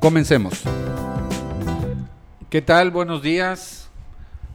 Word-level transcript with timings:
Comencemos. 0.00 0.62
¿Qué 2.48 2.62
tal? 2.62 2.90
Buenos 2.90 3.22
días. 3.22 3.90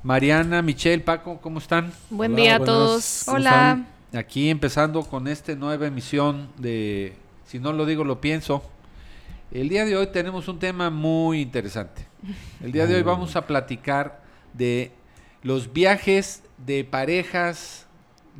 Mariana, 0.01 0.63
Michelle, 0.63 1.03
Paco, 1.03 1.39
¿cómo 1.39 1.59
están? 1.59 1.91
Buen 2.09 2.33
Hola, 2.33 2.41
día 2.41 2.55
a 2.55 2.59
todos. 2.59 3.21
¿Cómo 3.25 3.37
Hola. 3.37 3.85
Aquí 4.13 4.49
empezando 4.49 5.03
con 5.03 5.27
esta 5.27 5.53
nueva 5.55 5.85
emisión 5.85 6.49
de 6.57 7.13
Si 7.45 7.59
no 7.59 7.73
lo 7.73 7.85
digo, 7.85 8.03
lo 8.03 8.21
pienso. 8.21 8.63
El 9.51 9.69
día 9.69 9.85
de 9.85 9.95
hoy 9.95 10.07
tenemos 10.07 10.47
un 10.47 10.57
tema 10.57 10.89
muy 10.89 11.41
interesante. 11.41 12.07
El 12.63 12.71
día 12.71 12.87
de 12.87 12.95
hoy 12.95 13.03
vamos 13.03 13.35
a 13.35 13.45
platicar 13.45 14.21
de 14.53 14.91
los 15.43 15.71
viajes 15.71 16.41
de 16.57 16.83
parejas 16.85 17.85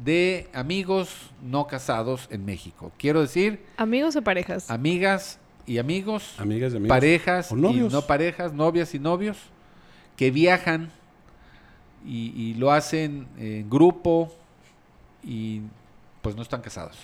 de 0.04 0.50
amigos 0.54 1.30
no 1.44 1.68
casados 1.68 2.28
en 2.32 2.46
México. 2.46 2.92
Quiero 2.98 3.22
decir, 3.22 3.64
Amigos 3.78 4.16
o 4.16 4.24
parejas. 4.24 4.72
amigas 4.72 5.40
y 5.68 5.78
amigos, 5.80 6.36
Amigas 6.38 6.74
y 6.74 6.78
amigos. 6.78 6.90
parejas 6.90 7.52
O 7.52 7.58
y 7.58 7.62
novios. 7.62 7.92
no 7.94 8.02
parejas, 8.04 8.54
novias 8.54 8.94
y 8.96 9.00
novios 9.00 9.38
que 10.16 10.32
viajan 10.32 10.92
y, 12.06 12.32
y 12.40 12.54
lo 12.56 12.72
hacen 12.72 13.28
en 13.38 13.70
grupo 13.70 14.32
y 15.24 15.62
pues 16.22 16.36
no 16.36 16.42
están 16.44 16.62
casados. 16.62 16.98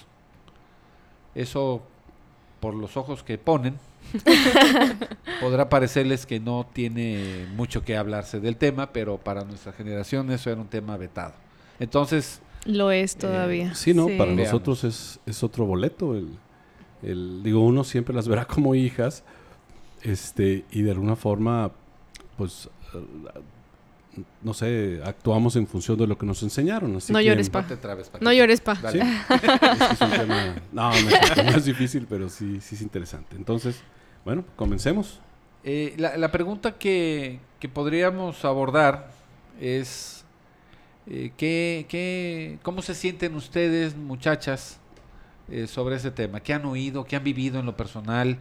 Eso 1.35 1.81
por 2.59 2.75
los 2.75 2.95
ojos 2.97 3.23
que 3.23 3.37
ponen 3.37 3.75
podrá 5.41 5.69
parecerles 5.69 6.25
que 6.25 6.39
no 6.39 6.67
tiene 6.71 7.47
mucho 7.55 7.83
que 7.83 7.97
hablarse 7.97 8.39
del 8.39 8.57
tema, 8.57 8.91
pero 8.93 9.17
para 9.17 9.43
nuestra 9.43 9.71
generación 9.73 10.31
eso 10.31 10.49
era 10.51 10.59
un 10.61 10.67
tema 10.67 10.97
vetado. 10.97 11.33
Entonces, 11.79 12.41
Lo 12.65 12.91
es 12.91 13.15
todavía. 13.15 13.73
Sí, 13.73 13.93
no, 13.93 14.07
Sí. 14.07 14.17
para 14.17 14.31
Veamos. 14.33 14.45
nosotros 14.53 14.83
es, 14.83 15.19
es 15.25 15.43
otro 15.43 15.65
boleto. 15.65 16.15
El, 16.15 16.29
el- 17.03 17.41
digo, 17.43 17.61
uno 17.65 17.83
siempre 17.83 18.13
las 18.15 18.27
verá 18.29 18.45
como 18.45 18.75
hijas, 18.75 19.23
este, 20.03 20.65
y 20.71 20.81
de 20.81 20.91
alguna 20.91 21.15
forma, 21.15 21.71
pues, 22.37 22.69
eh, 22.93 23.39
no 24.43 24.53
sé, 24.53 24.99
actuamos 25.05 25.55
en 25.55 25.67
función 25.67 25.97
de 25.97 26.05
lo 26.05 26.17
que 26.17 26.25
nos 26.25 26.43
enseñaron. 26.43 26.95
Así 26.97 27.13
No 27.13 27.19
que- 27.19 27.25
llores, 27.25 27.47
no 27.47 27.53
pa. 27.53 27.65
te 27.67 27.77
trabes. 27.77 28.11
No 28.19 28.33
llores, 28.33 28.59
pa. 28.59 28.75
Sí, 28.91 28.99
es 29.29 29.39
que 29.39 29.45
es 29.93 30.01
un 30.01 30.11
tema- 30.11 30.55
no, 30.73 30.89
no 30.89 30.95
es, 30.97 31.37
no 31.45 31.57
es 31.57 31.65
difícil, 31.73 32.07
pero 32.09 32.27
sí, 32.29 32.59
sí 32.59 32.75
es 32.75 32.81
interesante. 32.81 33.35
Entonces, 33.37 33.77
bueno, 34.25 34.43
comencemos. 34.57 35.19
Eh, 35.63 35.93
la, 35.97 36.17
la 36.17 36.29
pregunta 36.31 36.73
que, 36.77 37.39
que 37.59 37.69
podríamos 37.69 38.43
abordar 38.43 39.11
es 39.61 40.25
eh, 41.07 41.31
¿qué, 41.37 41.85
qué- 41.87 42.59
cómo 42.63 42.81
se 42.81 42.95
sienten 42.95 43.35
ustedes, 43.35 43.95
muchachas, 43.95 44.79
eh, 45.51 45.67
sobre 45.67 45.95
ese 45.95 46.11
tema? 46.11 46.39
¿Qué 46.39 46.53
han 46.53 46.65
oído? 46.65 47.03
¿Qué 47.03 47.15
han 47.15 47.23
vivido 47.23 47.59
en 47.59 47.65
lo 47.65 47.75
personal? 47.75 48.37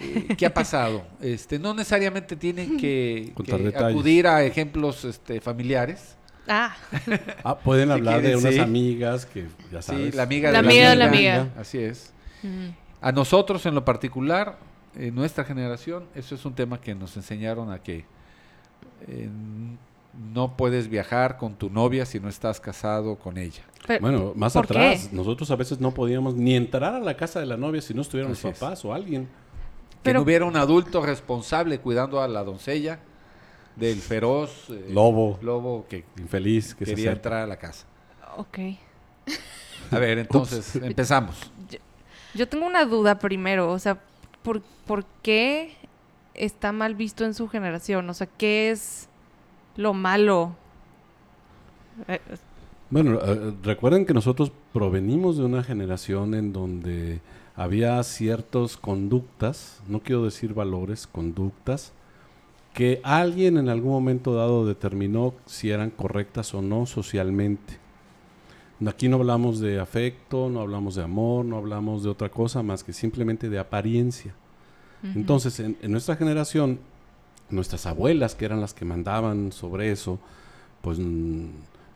Eh, 0.00 0.28
¿Qué 0.36 0.46
ha 0.46 0.54
pasado? 0.54 1.04
Este, 1.20 1.58
no 1.58 1.74
necesariamente 1.74 2.36
tienen 2.36 2.76
que, 2.76 3.32
acudir 3.76 4.26
a 4.26 4.42
ejemplos 4.44 5.04
este, 5.04 5.40
familiares. 5.40 6.16
Ah, 6.48 6.74
Ah, 7.44 7.58
pueden 7.58 7.88
Si 7.88 7.92
hablar 7.92 8.22
de 8.22 8.36
unas 8.36 8.54
sí. 8.54 8.60
amigas 8.60 9.26
que 9.26 9.46
ya 9.70 9.82
sabes. 9.82 10.10
Sí, 10.10 10.16
la 10.16 10.22
amiga 10.24 10.50
La 10.50 10.62
de 10.62 10.68
amiga 10.68 10.90
de 10.90 10.96
la 10.96 11.04
amiga. 11.06 11.48
Así 11.58 11.78
es. 11.78 12.12
A 13.00 13.12
nosotros 13.12 13.66
en 13.66 13.74
lo 13.74 13.84
particular, 13.84 14.58
en 14.96 15.14
nuestra 15.14 15.44
generación, 15.44 16.04
eso 16.14 16.34
es 16.34 16.44
un 16.44 16.54
tema 16.54 16.80
que 16.80 16.94
nos 16.94 17.16
enseñaron 17.16 17.70
a 17.70 17.80
que 17.80 18.04
eh, 19.08 19.28
no 20.12 20.56
puedes 20.56 20.88
viajar 20.88 21.38
con 21.38 21.54
tu 21.54 21.70
novia 21.70 22.04
si 22.06 22.20
no 22.20 22.28
estás 22.28 22.60
casado 22.60 23.16
con 23.16 23.38
ella. 23.38 23.62
Pero- 23.86 24.00
Bueno, 24.00 24.32
más 24.36 24.52
¿por 24.52 24.64
atrás, 24.64 25.08
qué? 25.10 25.16
nosotros 25.16 25.50
a 25.50 25.56
veces 25.56 25.80
no 25.80 25.92
podíamos 25.92 26.34
ni 26.34 26.54
entrar 26.54 26.94
a 26.94 27.00
la 27.00 27.16
casa 27.16 27.40
de 27.40 27.46
la 27.46 27.56
novia 27.56 27.80
si 27.80 27.94
no 27.94 28.02
estuvieran 28.02 28.32
Así 28.32 28.46
los 28.46 28.54
es. 28.54 28.58
papás 28.60 28.84
o 28.84 28.92
alguien. 28.94 29.24
Que 29.24 29.30
Pero- 30.10 30.18
no 30.20 30.24
hubiera 30.24 30.44
un 30.44 30.56
adulto 30.56 31.04
responsable 31.04 31.78
cuidando 31.78 32.20
a 32.20 32.28
la 32.28 32.44
doncella 32.44 32.98
del 33.76 34.00
feroz 34.00 34.66
eh, 34.70 34.88
Lobo. 34.90 35.38
lobo 35.40 35.86
que 35.88 36.04
Infeliz 36.18 36.74
que 36.74 36.84
se 36.84 36.90
quería 36.92 37.10
acerca. 37.12 37.16
entrar 37.28 37.42
a 37.42 37.46
la 37.46 37.56
casa. 37.56 37.86
ok. 38.36 38.58
A 39.90 39.98
ver, 39.98 40.18
entonces, 40.18 40.76
empezamos. 40.76 41.50
Yo 42.34 42.48
tengo 42.48 42.66
una 42.66 42.84
duda 42.86 43.18
primero, 43.18 43.70
o 43.70 43.78
sea, 43.78 43.98
¿por, 44.42 44.62
por 44.86 45.04
qué 45.22 45.74
está 46.34 46.72
mal 46.72 46.94
visto 46.94 47.24
en 47.24 47.34
su 47.34 47.48
generación? 47.48 48.08
O 48.08 48.14
sea, 48.14 48.26
¿qué 48.26 48.70
es 48.70 49.08
lo 49.76 49.94
malo? 49.94 50.54
Eh, 52.08 52.20
Bueno, 52.90 53.18
eh, 53.22 53.54
recuerden 53.62 54.04
que 54.04 54.12
nosotros 54.12 54.52
provenimos 54.72 55.38
de 55.38 55.44
una 55.44 55.62
generación 55.62 56.34
en 56.34 56.52
donde 56.52 57.20
había 57.56 58.02
ciertas 58.02 58.76
conductas, 58.76 59.80
no 59.88 60.00
quiero 60.00 60.24
decir 60.24 60.52
valores, 60.52 61.06
conductas, 61.06 61.92
que 62.74 63.00
alguien 63.02 63.58
en 63.58 63.68
algún 63.68 63.92
momento 63.92 64.34
dado 64.34 64.66
determinó 64.66 65.34
si 65.46 65.70
eran 65.70 65.90
correctas 65.90 66.54
o 66.54 66.62
no 66.62 66.86
socialmente. 66.86 67.78
Aquí 68.86 69.08
no 69.08 69.16
hablamos 69.16 69.60
de 69.60 69.78
afecto, 69.78 70.50
no 70.50 70.60
hablamos 70.60 70.94
de 70.94 71.02
amor, 71.02 71.44
no 71.44 71.56
hablamos 71.56 72.02
de 72.02 72.10
otra 72.10 72.30
cosa 72.30 72.62
más 72.62 72.82
que 72.82 72.92
simplemente 72.92 73.48
de 73.48 73.58
apariencia. 73.58 74.34
Entonces, 75.02 75.58
en, 75.60 75.76
en 75.82 75.92
nuestra 75.92 76.14
generación, 76.16 76.78
nuestras 77.52 77.86
abuelas, 77.86 78.34
que 78.34 78.44
eran 78.44 78.60
las 78.60 78.74
que 78.74 78.84
mandaban 78.84 79.52
sobre 79.52 79.90
eso, 79.92 80.18
pues 80.80 80.98
mm, 80.98 81.46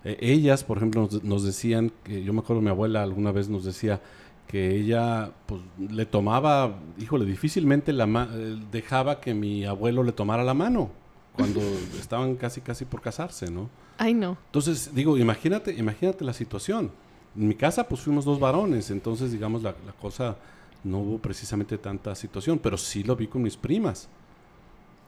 e- 0.05 0.19
ellas, 0.21 0.65
por 0.65 0.77
ejemplo, 0.79 1.03
nos, 1.11 1.23
nos 1.25 1.45
decían, 1.45 1.93
que 2.05 2.23
yo 2.23 2.33
me 2.33 2.41
acuerdo 2.41 2.63
mi 2.63 2.71
abuela 2.71 3.03
alguna 3.03 3.33
vez 3.33 3.49
nos 3.49 3.65
decía 3.65 4.01
que 4.47 4.77
ella 4.77 5.33
pues, 5.47 5.61
le 5.91 6.07
tomaba, 6.07 6.79
híjole, 6.99 7.25
difícilmente 7.25 7.93
la 7.93 8.07
ma- 8.07 8.29
eh, 8.33 8.57
dejaba 8.71 9.21
que 9.21 9.35
mi 9.35 9.65
abuelo 9.65 10.03
le 10.05 10.13
tomara 10.13 10.45
la 10.45 10.55
mano 10.55 10.91
cuando 11.35 11.61
estaban 12.01 12.37
casi 12.37 12.61
casi 12.61 12.85
por 12.85 13.01
casarse, 13.01 13.51
¿no? 13.51 13.69
Ay, 13.99 14.15
no. 14.15 14.37
Entonces, 14.47 14.95
digo, 14.95 15.19
imagínate, 15.19 15.73
imagínate 15.75 16.25
la 16.25 16.33
situación. 16.33 16.91
En 17.37 17.49
mi 17.49 17.55
casa, 17.55 17.89
pues 17.89 18.01
fuimos 18.03 18.25
dos 18.25 18.39
varones, 18.39 18.91
entonces, 18.91 19.33
digamos, 19.33 19.63
la, 19.63 19.75
la 19.85 19.93
cosa 20.01 20.37
no 20.85 20.99
hubo 20.99 21.19
precisamente 21.19 21.77
tanta 21.79 22.15
situación, 22.15 22.59
pero 22.59 22.77
sí 22.79 23.03
lo 23.03 23.17
vi 23.17 23.27
con 23.27 23.43
mis 23.43 23.57
primas. 23.57 24.09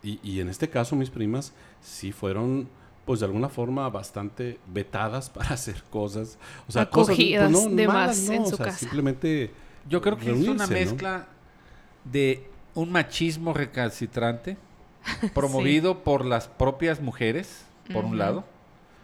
Y, 0.03 0.21
y 0.23 0.41
en 0.41 0.49
este 0.49 0.69
caso, 0.71 0.95
mis 0.97 1.11
primas 1.11 1.53
sí 1.81 2.13
fueron, 2.13 2.69
pues 3.05 3.21
de 3.21 3.27
alguna 3.27 3.49
forma, 3.49 3.89
bastante 3.91 4.59
vetadas 4.67 5.29
para 5.35 5.51
hacer 5.51 5.83
cosas. 5.91 6.39
O 6.69 6.73
sea, 6.73 6.83
Acogidas 6.83 7.51
cosas, 7.51 7.65
pues, 7.67 7.77
de 7.77 7.87
malas, 7.89 8.19
más 8.19 8.29
no, 8.29 8.33
en 8.35 8.43
o 8.43 8.47
su 8.47 8.57
sea, 8.57 8.67
casa. 8.67 8.79
Simplemente. 8.79 9.51
Yo 9.89 10.01
creo 10.03 10.19
que 10.19 10.31
es 10.31 10.47
una 10.49 10.67
mezcla 10.67 11.27
de 12.05 12.49
un 12.75 12.93
machismo 12.93 13.55
recalcitrante 13.55 14.57
promovido 15.35 16.05
por 16.05 16.25
las 16.25 16.47
propias 16.49 17.01
mujeres, 17.01 17.65
por 17.93 18.05
un 18.05 18.19
lado, 18.19 18.45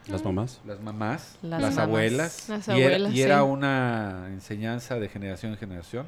Las 0.09 0.23
mamás. 0.23 0.61
las 0.67 0.81
mamás, 0.81 1.39
Las 1.41 1.61
las, 1.63 1.71
mamás. 1.75 1.79
abuelas, 1.79 2.49
Las 2.51 2.69
y 2.69 2.73
era, 2.73 2.87
abuelas, 2.97 3.13
y 3.15 3.23
era 3.23 3.43
una 3.45 4.27
enseñanza 4.29 4.97
de 4.97 5.09
generación 5.09 5.53
en 5.53 5.59
generación, 5.59 6.07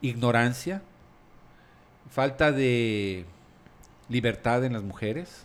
ignorancia, 0.00 0.82
falta 2.10 2.52
de 2.52 3.26
libertad 4.08 4.64
en 4.64 4.72
las 4.72 4.82
mujeres, 4.82 5.44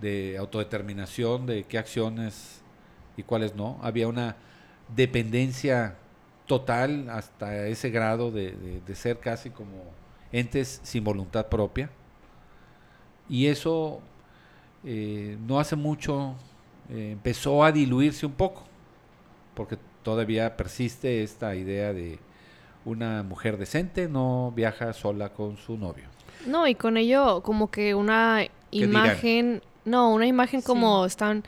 de 0.00 0.36
autodeterminación 0.38 1.46
de 1.46 1.64
qué 1.64 1.78
acciones 1.78 2.62
y 3.16 3.22
cuáles 3.22 3.54
no, 3.54 3.78
había 3.82 4.06
una 4.08 4.36
dependencia 4.94 5.96
total 6.46 7.10
hasta 7.10 7.66
ese 7.66 7.90
grado 7.90 8.30
de, 8.30 8.80
ser 8.94 9.18
casi 9.18 9.50
como 9.50 9.84
entes 10.32 10.80
sin 10.82 11.04
voluntad 11.04 11.46
propia. 11.46 11.90
Y 13.28 13.46
eso 13.46 14.00
eh, 14.84 15.36
no 15.46 15.60
hace 15.60 15.76
mucho 15.76 16.34
eh, 16.90 17.10
empezó 17.12 17.64
a 17.64 17.72
diluirse 17.72 18.24
un 18.24 18.32
poco, 18.32 18.64
porque 19.54 19.78
todavía 20.02 20.56
persiste 20.56 21.22
esta 21.22 21.54
idea 21.54 21.92
de 21.92 22.18
una 22.84 23.22
mujer 23.22 23.58
decente 23.58 24.08
no 24.08 24.52
viaja 24.56 24.92
sola 24.94 25.30
con 25.30 25.58
su 25.58 25.76
novio. 25.76 26.17
No, 26.46 26.66
y 26.66 26.74
con 26.74 26.96
ello 26.96 27.42
como 27.42 27.70
que 27.70 27.94
una 27.94 28.38
dirán? 28.70 28.90
imagen, 28.90 29.62
no, 29.84 30.12
una 30.12 30.26
imagen 30.26 30.62
como 30.62 31.04
están 31.04 31.44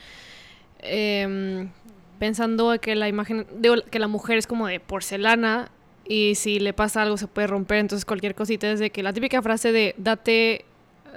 em, 0.81 1.70
pensando 2.19 2.78
que 2.81 2.94
la 2.94 3.08
imagen, 3.08 3.46
digo, 3.58 3.76
que 3.90 3.98
la 3.98 4.08
mujer 4.08 4.38
es 4.38 4.46
como 4.46 4.66
de 4.66 4.81
porcelana 4.81 5.70
y 6.04 6.34
si 6.34 6.58
le 6.58 6.72
pasa 6.72 7.02
algo 7.02 7.16
se 7.16 7.26
puede 7.26 7.46
romper, 7.46 7.78
entonces 7.78 8.04
cualquier 8.04 8.34
cosita 8.34 8.70
es 8.70 8.81
de 8.81 8.90
que 8.90 9.02
la 9.02 9.12
típica 9.12 9.42
frase 9.42 9.72
de 9.72 9.94
date 9.96 10.64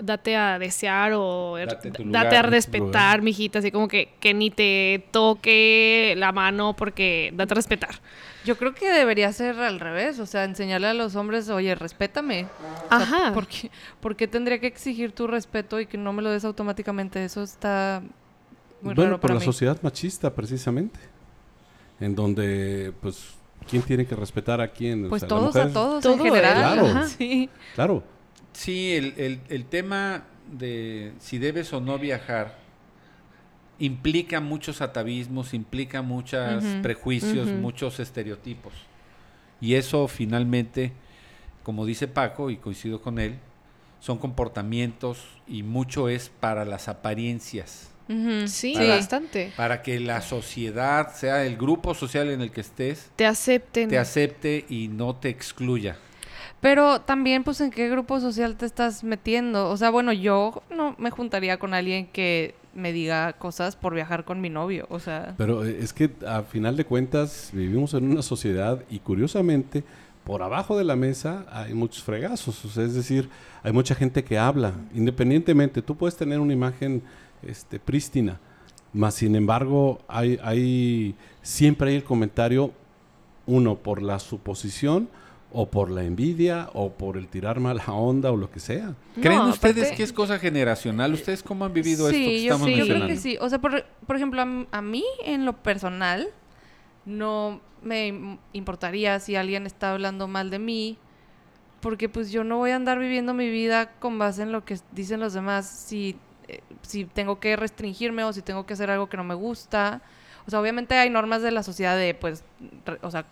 date 0.02 0.36
a 0.36 0.60
desear 0.60 1.14
o 1.14 1.58
er, 1.58 1.68
Date 1.68 1.92
date 2.06 2.36
a 2.36 2.42
respetar, 2.42 3.22
mijita, 3.22 3.60
así 3.60 3.72
como 3.72 3.88
que, 3.88 4.10
que 4.20 4.34
ni 4.34 4.50
te 4.50 5.06
toque 5.12 6.14
la 6.18 6.32
mano 6.32 6.76
porque 6.76 7.32
date 7.36 7.54
a 7.54 7.56
respetar. 7.56 7.96
Yo 8.46 8.58
creo 8.58 8.74
que 8.74 8.90
debería 8.90 9.32
ser 9.32 9.60
al 9.60 9.80
revés, 9.80 10.20
o 10.20 10.26
sea, 10.26 10.44
enseñarle 10.44 10.88
a 10.88 10.94
los 10.94 11.16
hombres, 11.16 11.50
oye, 11.50 11.76
respétame. 11.76 12.48
O 12.98 13.06
sea, 13.06 13.18
Ajá. 13.26 13.34
¿por 13.34 13.48
qué, 13.48 13.70
por 14.02 14.16
qué 14.16 14.28
tendría 14.28 14.60
que 14.60 14.68
exigir 14.68 15.12
tu 15.12 15.28
respeto 15.28 15.80
y 15.80 15.86
que 15.86 15.98
no 15.98 16.14
me 16.14 16.22
lo 16.22 16.30
des 16.32 16.46
automáticamente? 16.46 17.24
Eso 17.24 17.44
está 17.44 18.02
muy 18.82 18.94
bueno, 18.94 19.04
raro 19.12 19.16
por 19.16 19.22
para 19.30 19.34
la 19.36 19.40
mí. 19.40 19.46
sociedad 19.46 19.78
machista, 19.82 20.34
precisamente. 20.34 21.00
En 22.00 22.16
donde, 22.16 22.94
pues, 23.02 23.34
¿quién 23.70 23.82
tiene 23.84 24.06
que 24.06 24.16
respetar 24.16 24.60
a 24.60 24.68
quién? 24.68 25.06
O 25.06 25.10
Pues 25.10 25.22
sea, 25.22 25.30
la 25.30 25.36
todos 25.36 25.56
a 25.56 25.70
todos 25.72 26.04
Todo, 26.04 26.14
en 26.16 26.20
general. 26.24 26.54
Claro. 26.56 26.86
ajá. 26.88 27.08
Sí. 27.08 27.50
Claro. 27.76 28.04
Sí, 28.52 28.94
el, 28.94 29.14
el- 29.18 29.40
el 29.50 29.66
tema 29.66 30.24
de 30.52 31.14
si 31.20 31.38
debes 31.40 31.72
o 31.74 31.80
no 31.82 31.98
viajar 31.98 32.56
implica 33.80 34.40
muchos 34.40 34.82
atavismos, 34.82 35.54
implica 35.54 36.02
muchos 36.02 36.64
prejuicios, 36.82 37.48
muchos 37.48 38.00
estereotipos. 38.00 38.74
Y 39.60 39.76
eso 39.76 40.08
finalmente, 40.08 40.94
como 41.64 41.86
dice 41.86 42.08
Paco, 42.08 42.50
y 42.50 42.58
coincido 42.58 43.02
con 43.02 43.20
él, 43.20 43.36
son 44.00 44.18
comportamientos 44.18 45.26
y 45.48 45.64
mucho 45.64 46.10
es 46.10 46.30
para 46.30 46.66
las 46.66 46.88
apariencias. 46.90 47.90
Sí, 48.48 48.74
Para- 48.74 48.88
bastante. 48.96 49.54
para 49.56 49.82
que 49.82 50.00
la 50.00 50.22
sociedad, 50.22 51.14
sea 51.16 51.46
el 51.46 51.56
grupo 51.56 51.94
social 51.96 52.30
en 52.30 52.42
el 52.42 52.52
que 52.52 52.62
estés, 52.62 53.10
Te 53.16 53.26
acepten. 53.26 53.88
te 53.90 53.98
acepte 53.98 54.66
y 54.70 54.90
no 54.90 55.16
te 55.16 55.30
excluya. 55.30 55.96
Pero 56.60 57.02
también, 57.02 57.44
pues, 57.44 57.60
¿en 57.62 57.72
qué 57.72 57.90
grupo 57.90 58.20
social 58.20 58.56
te 58.56 58.66
estás 58.66 59.04
metiendo? 59.04 59.70
O 59.70 59.78
sea, 59.78 59.90
bueno, 59.90 60.12
yo 60.14 60.64
no 60.70 60.96
me 60.98 61.10
juntaría 61.12 61.58
con 61.58 61.74
alguien 61.74 62.08
que 62.08 62.56
me 62.74 62.92
diga 62.94 63.34
cosas 63.34 63.76
por 63.76 63.94
viajar 63.94 64.26
con 64.26 64.42
mi 64.42 64.50
novio. 64.50 64.86
O 64.90 65.00
sea, 65.00 65.34
Pero 65.38 65.66
eh, 65.66 65.78
es 65.82 65.94
que 65.94 66.10
a 66.28 66.42
final 66.44 66.76
de 66.78 66.86
cuentas 66.86 67.50
vivimos 67.54 67.94
en 67.94 68.10
una 68.12 68.22
sociedad 68.22 68.82
y 68.90 69.00
curiosamente 69.00 69.84
por 70.24 70.42
abajo 70.42 70.78
de 70.78 70.84
la 70.84 70.96
mesa 70.96 71.46
hay 71.52 71.74
muchos 71.74 72.04
fregazos. 72.04 72.64
O 72.66 72.70
sea, 72.70 72.84
es 72.84 72.94
decir, 72.94 73.30
hay 73.62 73.72
mucha 73.72 73.96
gente 73.96 74.24
que 74.24 74.38
habla 74.38 74.74
independientemente. 74.94 75.82
Tú 75.82 75.96
puedes 75.96 76.16
tener 76.16 76.40
una 76.40 76.54
imagen 76.54 77.04
este, 77.42 77.80
prístina, 77.80 78.40
mas 78.94 79.16
sin 79.16 79.36
embargo 79.36 80.00
hay, 80.08 80.40
hay 80.44 81.16
siempre 81.42 81.90
hay 81.92 81.96
el 81.98 82.04
comentario 82.04 82.72
uno 83.46 83.76
por 83.76 84.02
la 84.02 84.20
suposición 84.20 85.10
o 85.56 85.68
por 85.70 85.92
la 85.92 86.04
envidia 86.04 86.70
o 86.74 86.92
por 86.94 87.16
el 87.18 87.28
tirar 87.28 87.60
mala 87.60 87.84
onda 87.88 88.32
o 88.32 88.38
lo 88.38 88.50
que 88.50 88.60
sea. 88.60 88.96
¿Creen 89.22 89.40
No, 89.40 89.50
ustedes 89.50 89.78
aparte- 89.78 89.96
que 89.98 90.04
es 90.04 90.14
cosa 90.14 90.40
generacional? 90.40 91.14
¿Ustedes 91.14 91.44
cómo 91.44 91.66
han 91.66 91.74
vivido 91.74 92.08
esto 92.10 92.18
que 92.18 92.26
sí, 92.26 92.44
yo, 92.46 92.54
estamos 92.54 92.68
sí, 92.68 92.76
yo 92.76 92.86
creo 92.86 93.08
que 93.08 93.18
sí. 93.18 93.38
O 93.40 93.50
sea, 93.50 93.60
por, 93.60 93.84
por 94.08 94.16
ejemplo, 94.16 94.42
a 94.42 94.82
mí, 94.82 95.04
en 95.26 95.46
lo 95.46 95.54
personal, 95.62 96.30
no 97.06 97.62
me 97.82 98.08
im- 98.10 98.38
importaría 98.54 99.20
si 99.20 99.36
alguien 99.36 99.66
está 99.66 99.92
hablando 99.94 100.28
mal 100.28 100.50
de 100.50 100.60
mí, 100.60 100.98
porque 101.82 102.10
pues 102.10 102.32
yo 102.32 102.44
no 102.44 102.58
voy 102.58 102.72
a 102.72 102.76
andar 102.78 103.00
viviendo 103.00 103.34
mi 103.34 103.50
vida 103.50 103.92
con 104.00 104.18
base 104.20 104.44
en 104.44 104.52
lo 104.52 104.64
que 104.66 104.80
dicen 104.92 105.20
los 105.20 105.34
demás, 105.34 105.68
si, 105.68 106.18
eh, 106.48 106.62
si 106.82 107.06
tengo 107.06 107.40
que 107.40 107.56
restringirme 107.56 108.24
o 108.24 108.32
si 108.34 108.42
tengo 108.42 108.66
que 108.66 108.74
hacer 108.74 108.90
algo 108.90 109.10
que 109.10 109.18
no 109.18 109.24
me 109.26 109.36
gusta. 109.36 110.02
O 110.48 110.50
sea, 110.52 110.60
obviamente 110.62 110.96
hay 110.96 111.10
normas 111.10 111.42
de 111.42 111.52
la 111.52 111.64
sociedad 111.64 111.98
de, 111.98 112.14
pues, 112.14 112.44
o 113.02 113.12
sea, 113.12 113.26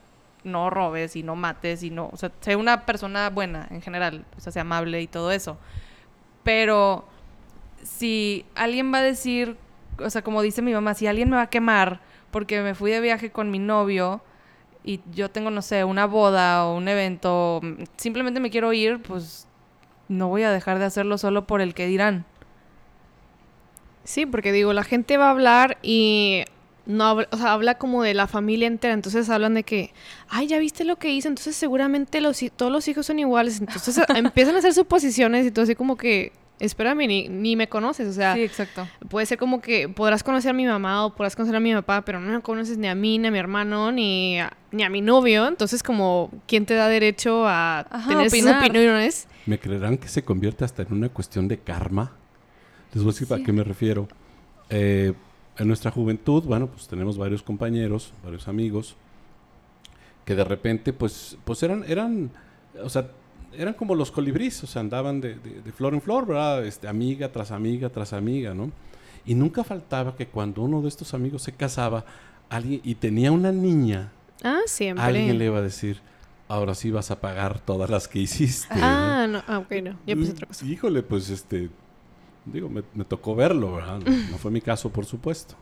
no 0.44 0.70
robes 0.70 1.16
y 1.16 1.24
no 1.24 1.36
mates 1.36 1.84
y 1.84 1.92
no, 1.92 2.10
o 2.12 2.18
sea, 2.18 2.32
sé 2.42 2.56
una 2.56 2.86
persona 2.86 3.30
buena 3.30 3.68
en 3.70 3.82
general, 3.82 4.26
o 4.38 4.42
sea, 4.42 4.52
sea 4.52 4.64
amable 4.64 5.02
y 5.02 5.08
todo 5.08 5.32
eso. 5.32 5.58
Pero 6.44 7.06
si 7.84 8.46
alguien 8.56 8.94
va 8.94 9.00
a 9.00 9.04
decir, 9.04 9.58
o 10.00 10.10
sea, 10.10 10.22
como 10.24 10.42
dice 10.42 10.62
mi 10.62 10.74
mamá, 10.74 10.94
si 10.94 11.08
alguien 11.08 11.30
me 11.30 11.38
va 11.38 11.44
a 11.44 11.50
quemar 11.50 12.02
porque 12.32 12.62
me 12.62 12.76
fui 12.76 12.92
de 12.92 13.02
viaje 13.02 13.32
con 13.32 13.52
mi 13.52 13.60
novio 13.60 14.22
y 14.84 15.02
yo 15.14 15.30
tengo, 15.30 15.52
no 15.52 15.62
sé, 15.62 15.84
una 15.84 16.06
boda 16.06 16.66
o 16.66 16.76
un 16.76 16.88
evento, 16.88 17.62
simplemente 17.98 18.40
me 18.40 18.50
quiero 18.50 18.74
ir, 18.74 19.02
pues 19.02 19.48
no 20.08 20.28
voy 20.28 20.44
a 20.44 20.52
dejar 20.52 20.80
de 20.80 20.86
hacerlo 20.86 21.18
solo 21.18 21.46
por 21.46 21.62
el 21.62 21.74
que 21.74 21.88
dirán. 21.88 22.26
Sí, 24.04 24.26
porque 24.26 24.52
digo, 24.52 24.74
la 24.74 24.84
gente 24.84 25.18
va 25.18 25.28
a 25.28 25.32
hablar 25.32 25.78
y 25.84 26.44
no 26.86 27.04
habla, 27.06 27.28
o 27.32 27.38
sea, 27.38 27.54
habla 27.54 27.76
como 27.76 28.02
de 28.02 28.14
la 28.16 28.28
familia 28.28 28.68
entera, 28.68 28.94
entonces 28.94 29.30
hablan 29.30 29.54
de 29.54 29.64
que, 29.64 29.94
ay, 30.30 30.48
ya 30.48 30.58
viste 30.58 30.84
lo 30.84 30.98
que 30.98 31.10
hizo, 31.10 31.28
entonces 31.28 31.56
seguramente 31.56 32.20
los, 32.20 32.40
todos 32.56 32.72
los 32.72 32.88
hijos 32.88 33.06
son 33.06 33.20
iguales, 33.20 33.60
entonces 33.60 34.00
empiezan 34.16 34.56
a 34.56 34.60
hacer 34.60 34.74
suposiciones 34.74 35.46
y 35.46 35.52
todo 35.52 35.64
así 35.64 35.76
como 35.76 35.98
que, 35.98 36.34
espérame, 36.66 37.08
ni, 37.08 37.28
ni 37.30 37.56
me 37.56 37.68
conoces, 37.68 38.08
o 38.08 38.14
sea, 38.14 38.34
sí, 38.36 38.42
exacto. 38.44 38.88
puede 39.10 39.26
ser 39.26 39.38
como 39.38 39.62
que 39.62 39.90
podrás 39.90 40.24
conocer 40.24 40.52
a 40.52 40.54
mi 40.54 40.66
mamá 40.66 41.06
o 41.06 41.16
podrás 41.16 41.36
conocer 41.36 41.56
a 41.56 41.60
mi 41.60 41.74
papá, 41.74 42.04
pero 42.04 42.20
no 42.20 42.32
me 42.32 42.42
conoces 42.42 42.78
ni 42.78 42.88
a 42.88 42.96
mí, 42.96 43.18
ni 43.20 43.28
a 43.28 43.32
mi 43.32 43.40
hermano, 43.40 43.92
ni 43.92 44.40
a, 44.40 44.54
ni 44.72 44.84
a 44.84 44.90
mi 44.90 45.02
novio, 45.02 45.48
entonces 45.48 45.84
como, 45.84 46.32
¿quién 46.48 46.66
te 46.66 46.74
da 46.76 46.88
derecho 46.88 47.48
a 47.48 47.80
Ajá, 47.90 48.08
tener 48.10 48.28
esas 48.28 48.40
opinar. 48.40 48.64
opiniones? 48.64 49.28
¿Me 49.46 49.60
creerán 49.60 49.98
que 49.98 50.08
se 50.08 50.24
convierte 50.24 50.64
hasta 50.64 50.84
en 50.84 50.94
una 50.94 51.10
cuestión 51.10 51.48
de 51.48 51.58
karma? 51.58 52.12
Les 52.94 53.04
voy 53.04 53.12
a 53.12 53.14
decir 53.14 53.34
a 53.34 53.38
Sí. 53.38 53.44
qué 53.44 53.52
me 53.52 53.64
refiero. 53.64 54.08
Eh, 54.70 55.14
en 55.58 55.68
nuestra 55.68 55.92
juventud, 55.92 56.44
bueno, 56.44 56.68
pues 56.68 56.88
tenemos 56.88 57.18
varios 57.18 57.44
compañeros, 57.44 58.14
varios 58.24 58.48
amigos, 58.48 58.96
que 60.26 60.36
de 60.36 60.44
repente, 60.44 60.94
pues, 60.94 61.38
pues 61.44 61.62
eran, 61.64 61.84
eran, 61.88 62.32
o 62.84 62.90
sea, 62.90 63.10
eran 63.58 63.74
como 63.74 63.96
los 63.96 64.12
colibríes, 64.12 64.64
o 64.64 64.68
sea, 64.68 64.80
andaban 64.82 65.22
de, 65.22 65.36
de- 65.36 65.62
de 65.62 65.72
flor 65.72 65.94
en 65.94 66.02
flor, 66.02 66.26
¿verdad? 66.26 66.66
Este, 66.66 66.88
amiga 66.88 67.32
tras 67.32 67.52
amiga 67.52 67.90
tras 67.90 68.14
amiga, 68.14 68.54
¿no? 68.54 68.72
Y 69.26 69.36
nunca 69.36 69.64
faltaba 69.64 70.16
que 70.16 70.28
cuando 70.28 70.62
uno 70.62 70.82
de 70.82 70.88
estos 70.88 71.14
amigos 71.14 71.44
se 71.44 71.52
casaba, 71.52 72.06
alguien, 72.50 72.82
y 72.84 72.96
tenía 72.96 73.32
una 73.32 73.52
niña, 73.52 74.12
Ah, 74.44 74.62
siempre. 74.66 75.04
alguien 75.06 75.38
le 75.38 75.46
iba 75.46 75.60
a 75.60 75.62
decir, 75.62 76.02
ahora 76.48 76.74
sí 76.74 76.90
vas 76.92 77.12
a 77.12 77.22
pagar 77.22 77.60
todas 77.60 77.90
las 77.90 78.08
que 78.08 78.20
hiciste. 78.20 78.80
¿no? 78.80 78.82
Ah, 78.84 79.28
no, 79.28 79.44
ah, 79.48 79.60
ok, 79.60 79.72
no, 79.84 79.92
ya 80.08 80.16
pensé 80.16 80.32
Mm, 80.32 80.36
otra 80.36 80.48
cosa. 80.48 80.66
Híjole, 80.66 81.04
pues 81.04 81.30
este. 81.30 81.70
Digo, 82.46 82.70
me, 82.70 82.82
me 82.96 83.06
tocó 83.06 83.36
verlo, 83.36 83.76
¿verdad? 83.76 84.00
No, 84.00 84.06
no 84.32 84.38
fue 84.40 84.50
mi 84.50 84.62
caso, 84.62 84.90
por 84.90 85.06
supuesto. 85.06 85.56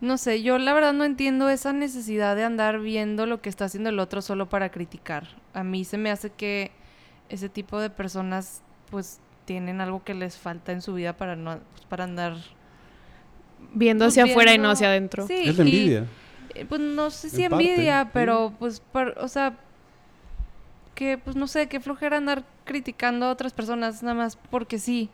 No 0.00 0.16
sé, 0.18 0.42
yo 0.42 0.58
la 0.58 0.72
verdad 0.72 0.92
no 0.94 1.04
entiendo 1.04 1.48
esa 1.50 1.72
necesidad 1.72 2.34
de 2.36 2.44
andar 2.44 2.80
viendo 2.80 3.26
lo 3.26 3.40
que 3.42 3.48
está 3.50 3.66
haciendo 3.66 3.90
el 3.90 3.98
otro 3.98 4.22
solo 4.22 4.48
para 4.48 4.70
criticar. 4.70 5.28
A 5.52 5.62
mí 5.62 5.84
se 5.84 5.98
me 5.98 6.10
hace 6.10 6.30
que 6.30 6.70
ese 7.28 7.48
tipo 7.48 7.78
de 7.80 7.90
personas 7.90 8.62
pues 8.90 9.20
tienen 9.44 9.80
algo 9.80 10.04
que 10.04 10.14
les 10.14 10.36
falta 10.38 10.72
en 10.72 10.82
su 10.82 10.94
vida 10.94 11.14
para 11.14 11.36
no 11.36 11.58
pues, 11.72 11.84
para 11.86 12.04
andar 12.04 12.36
Viendo 13.72 14.04
pues, 14.04 14.12
hacia 14.12 14.24
afuera 14.24 14.54
y 14.54 14.58
no 14.58 14.70
hacia 14.70 14.88
adentro. 14.88 15.26
Sí, 15.26 15.34
es 15.44 15.56
la 15.56 15.64
envidia. 15.64 16.06
Eh, 16.54 16.64
Pues 16.68 16.80
no 16.80 17.10
sé 17.10 17.30
si 17.30 17.42
En 17.44 17.50
parte, 17.50 17.64
envidia, 17.72 18.04
sí. 18.04 18.10
pero 18.12 18.52
pues, 18.58 18.80
par- 18.80 19.16
o 19.18 19.28
sea, 19.28 19.56
que 20.94 21.18
pues 21.18 21.34
no 21.34 21.46
sé, 21.46 21.66
qué 21.68 21.80
flojera 21.80 22.16
andar 22.18 22.44
criticando 22.64 23.26
a 23.26 23.30
otras 23.32 23.52
personas 23.52 24.02
nada 24.02 24.14
más 24.14 24.36
porque 24.50 24.78
sí. 24.78 25.10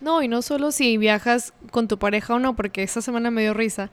No, 0.00 0.22
y 0.22 0.28
no 0.28 0.42
solo 0.42 0.72
si 0.72 0.96
viajas 0.96 1.52
con 1.70 1.86
tu 1.86 1.98
pareja 1.98 2.34
o 2.34 2.38
no, 2.38 2.56
porque 2.56 2.82
esta 2.82 3.02
semana 3.02 3.30
me 3.30 3.42
dio 3.42 3.54
risa. 3.54 3.90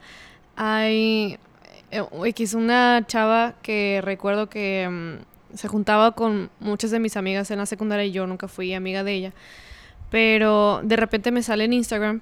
Hay 0.56 1.38
eh, 1.90 2.02
X, 2.24 2.54
una 2.54 3.04
chava 3.06 3.54
que 3.62 4.00
recuerdo 4.02 4.48
que 4.48 4.88
mm, 4.90 5.35
se 5.56 5.68
juntaba 5.68 6.12
con 6.12 6.50
muchas 6.60 6.90
de 6.90 6.98
mis 7.00 7.16
amigas 7.16 7.50
en 7.50 7.58
la 7.58 7.66
secundaria 7.66 8.04
y 8.04 8.12
yo 8.12 8.26
nunca 8.26 8.48
fui 8.48 8.72
amiga 8.74 9.02
de 9.04 9.12
ella. 9.14 9.32
Pero 10.10 10.80
de 10.84 10.96
repente 10.96 11.30
me 11.32 11.42
sale 11.42 11.64
en 11.64 11.72
Instagram 11.72 12.20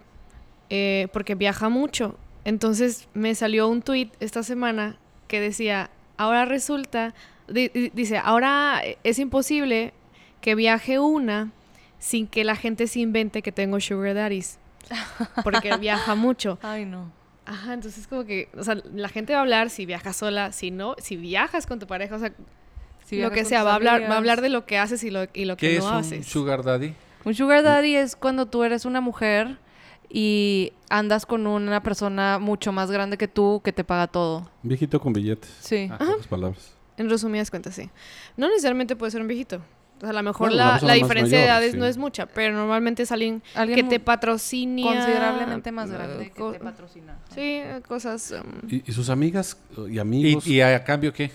eh, 0.71 1.09
porque 1.13 1.35
viaja 1.35 1.69
mucho. 1.69 2.17
Entonces 2.45 3.09
me 3.15 3.35
salió 3.35 3.69
un 3.69 3.83
tweet 3.83 4.11
esta 4.21 4.43
semana 4.43 4.97
que 5.29 5.41
decía, 5.41 5.91
ahora 6.17 6.45
resulta, 6.45 7.15
di- 7.49 7.69
di- 7.69 7.91
dice, 7.95 8.19
ahora 8.19 8.83
es 9.03 9.19
imposible 9.19 9.93
que 10.41 10.55
viaje 10.55 10.99
una 10.99 11.51
sin 11.99 12.27
que 12.27 12.45
la 12.45 12.57
gente 12.57 12.87
se 12.87 13.01
invente 13.01 13.43
que 13.43 13.53
tengo 13.53 13.81
sugar 13.81 14.15
daddies. 14.15 14.59
Porque 15.43 15.77
viaja 15.81 16.15
mucho. 16.15 16.59
Ay, 16.63 16.85
no. 16.85 17.11
Ajá, 17.47 17.75
entonces 17.75 18.07
como 18.07 18.25
que, 18.25 18.49
o 18.57 18.63
sea, 18.65 18.77
la 18.95 19.09
gente 19.11 19.35
va 19.35 19.41
a 19.41 19.43
hablar 19.43 19.69
si 19.69 19.85
viajas 19.85 20.17
sola, 20.17 20.53
si 20.53 20.71
no, 20.71 20.97
si 20.99 21.17
viajas 21.17 21.67
con 21.67 21.79
tu 21.79 21.87
pareja, 21.87 22.17
o 22.17 22.19
sea, 22.19 22.33
Lo 23.23 23.31
que 23.31 23.45
sea, 23.45 23.63
va 23.65 23.73
a 23.73 23.75
hablar, 23.77 24.03
va 24.09 24.15
a 24.15 24.19
hablar 24.19 24.41
de 24.41 24.49
lo 24.49 24.67
que 24.67 24.79
haces 24.79 25.03
y 25.05 25.11
lo, 25.11 25.25
y 25.35 25.45
lo 25.45 25.57
¿Qué 25.57 25.69
que 25.71 25.77
es 25.79 25.85
no 25.85 25.91
un 25.91 25.97
haces. 25.97 26.27
sugar 26.27 26.63
daddy? 26.63 26.95
Un 27.25 27.35
sugar 27.35 27.63
daddy 27.63 27.97
es 27.97 28.17
cuando 28.17 28.47
tú 28.47 28.65
eres 28.65 28.85
una 28.85 29.01
mujer 29.01 29.59
y 30.09 30.73
andas 30.91 31.27
con 31.27 31.47
una 31.47 31.83
persona 31.83 32.39
mucho 32.39 32.71
más 32.73 32.91
grande 32.91 33.17
que 33.19 33.29
tú 33.29 33.61
que 33.65 33.73
te 33.73 33.83
paga 33.85 34.07
todo. 34.07 34.41
Un 34.63 34.69
viejito 34.69 35.01
con 35.01 35.13
billetes. 35.13 35.51
Sí. 35.61 35.89
Ah. 35.91 36.15
Palabras. 36.29 36.73
En 36.97 37.11
resumidas 37.11 37.51
cuentas, 37.51 37.75
sí. 37.75 37.91
No 38.37 38.49
necesariamente 38.49 38.95
puede 38.95 39.11
ser 39.11 39.21
un 39.21 39.27
viejito. 39.29 39.61
O 39.99 40.01
sea, 40.01 40.11
a 40.11 40.13
lo 40.13 40.23
mejor 40.23 40.49
Bueno, 40.51 40.57
la, 40.65 40.79
la 40.83 40.93
diferencia 40.95 41.39
de 41.39 41.45
mayor, 41.45 41.57
edades 41.57 41.73
sí. 41.73 41.79
no 41.79 41.87
es 41.87 41.97
mucha, 41.97 42.27
pero 42.27 42.53
normalmente 42.55 43.05
es 43.05 43.13
alguien 43.13 43.43
Alguien 43.55 43.77
que 43.77 43.85
te 43.85 44.01
patrocina. 44.01 44.83
considerablemente 44.83 45.73
más 45.73 45.89
eh, 45.89 45.93
grande 45.95 46.31
que 46.31 46.43
te 46.53 46.59
patrocina. 46.61 47.17
Sí, 47.35 47.63
cosas... 47.89 48.33
um, 48.33 48.69
Y, 48.69 48.89
y 48.89 48.93
sus 48.93 49.09
amigas 49.09 49.57
y 49.89 49.93
¿Y, 49.95 49.99
amigos. 49.99 50.47
y 50.47 50.61
a 50.61 50.83
cambio 50.85 51.13
qué? 51.13 51.31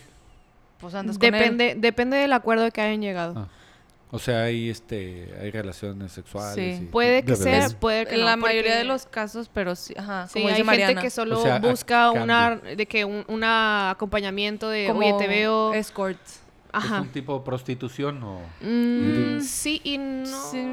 Pues 0.79 0.93
andas 0.95 1.17
con 1.17 1.25
él. 1.27 1.31
Depende, 1.33 1.75
depende 1.77 2.17
del 2.17 2.33
acuerdo 2.33 2.69
que 2.71 2.81
hayan 2.81 3.01
llegado. 3.01 3.33
Ah. 3.38 3.48
O 4.12 4.17
sea, 4.17 4.43
hay 4.43 4.69
este 4.71 5.36
hay 5.39 5.51
relaciones 5.51 6.12
sexuales. 6.12 6.55
Sí. 6.77 6.83
y- 6.83 6.88
Puede 6.88 7.21
que 7.24 7.36
sea, 7.36 7.69
puede 7.79 8.07
que 8.07 8.15
En 8.15 8.21
no, 8.21 8.25
la 8.25 8.38
mayoría 8.38 8.75
de 8.75 8.83
los 8.83 9.05
casos, 9.05 9.51
pero 9.53 9.75
sí, 9.75 9.93
ajá, 9.95 10.27
Sí, 10.27 10.33
como 10.39 10.48
hay 10.48 10.53
dice 10.53 10.57
gente 10.65 10.65
Mariana. 10.65 11.01
que 11.01 11.09
solo 11.12 11.39
O 11.39 11.43
sea, 11.43 11.57
a 11.57 11.59
busca 11.59 12.09
una 12.09 12.55
de 12.55 12.86
que 12.88 13.05
un 13.05 13.24
una 13.27 13.91
acompañamiento 13.91 14.67
de 14.69 14.88
como 14.88 15.00
oye 15.01 15.13
te 15.19 15.27
veo 15.27 15.74
escort. 15.75 16.17
¿Es 16.25 16.39
ajá 16.71 17.01
un 17.01 17.09
tipo 17.09 17.38
de 17.38 17.43
prostitución 17.45 18.21
o 18.24 18.41
Mm, 18.62 19.41
sí 19.41 19.81
y 19.83 19.98
no 19.98 20.25
Sí, 20.51 20.65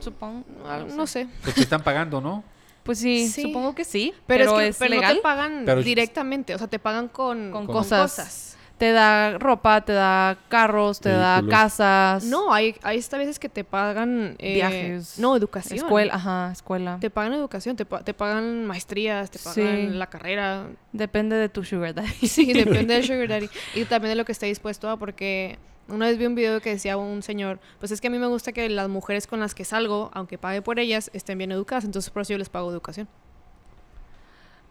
supongo. 0.00 0.44
Ah, 0.66 0.84
no 0.94 1.06
sé 1.06 1.26
pues 1.42 1.54
te 1.56 1.62
están 1.62 1.82
pagando, 1.82 2.20
no? 2.20 2.44
Pues 2.84 2.98
sí, 3.00 3.26
Sí. 3.28 3.42
supongo 3.42 3.74
que 3.74 3.84
sí. 3.84 4.12
pero, 4.28 4.44
Pero, 4.44 4.60
es 4.60 4.68
es, 4.70 4.76
que 4.76 4.84
pero 4.84 4.94
no 4.94 5.00
legal. 5.00 5.16
te 5.16 5.22
pagan 5.22 5.62
Pero- 5.64 5.82
directamente 5.82 6.54
o 6.54 6.58
sea 6.58 6.68
te 6.68 6.78
pagan 6.78 7.08
con, 7.08 7.50
Con 7.50 7.66
con 7.66 7.74
cosas. 7.76 8.55
Te 8.78 8.92
da 8.92 9.38
ropa, 9.38 9.80
te 9.86 9.94
da 9.94 10.36
carros, 10.48 11.00
te 11.00 11.08
da 11.08 11.42
casas. 11.48 12.24
no 12.24 12.52
hay 12.52 12.74
hay 12.82 12.98
esta 12.98 13.16
veces 13.16 13.38
que 13.38 13.48
te 13.48 13.64
pagan 13.64 14.36
eh, 14.38 14.54
Viajes. 14.54 15.18
no 15.18 15.34
educación 15.34 15.78
Escuela, 15.78 16.14
ajá, 16.14 16.50
escuela. 16.52 16.98
te 17.00 17.08
pagan 17.08 17.32
educación 17.32 17.74
te, 17.76 17.86
pa- 17.86 18.02
te 18.04 18.12
pagan 18.12 18.66
maestrías 18.66 19.30
te 19.30 19.38
pagan 19.38 19.54
Sí. 19.92 19.96
la 19.96 20.08
carrera 20.08 20.66
Depende 20.92 21.36
de 21.36 21.48
tu 21.48 21.64
sugar 21.64 21.94
daddy. 21.94 22.08
Sí, 22.28 22.52
depende 22.52 22.92
del 22.94 23.04
sugar 23.06 23.28
daddy. 23.28 23.48
Y 23.74 23.84
también 23.86 24.10
de 24.10 24.16
lo 24.16 24.24
que 24.26 24.32
esté 24.32 24.44
dispuesto 24.46 24.90
a, 24.90 24.98
porque 24.98 25.58
una 25.88 26.06
vez 26.06 26.18
vi 26.18 26.26
un 26.26 26.34
video 26.34 26.60
que 26.60 26.70
decía 26.70 26.96
un 26.98 27.22
señor, 27.22 27.60
pues 27.78 27.92
es 27.92 28.00
que 28.02 28.08
a 28.08 28.10
mí 28.10 28.18
me 28.18 28.26
gusta 28.26 28.52
que 28.52 28.68
las 28.68 28.88
mujeres 28.90 29.26
con 29.26 29.40
las 29.40 29.54
que 29.54 29.64
salgo, 29.64 30.10
aunque 30.12 30.36
pague 30.36 30.60
por 30.60 30.78
ellas, 30.80 31.10
estén 31.14 31.38
bien 31.38 31.50
educadas, 31.52 31.84
entonces 31.84 32.10
por 32.10 32.22
eso 32.22 32.32
yo 32.34 32.38
les 32.38 32.48
pago 32.50 32.70
educación. 32.70 33.08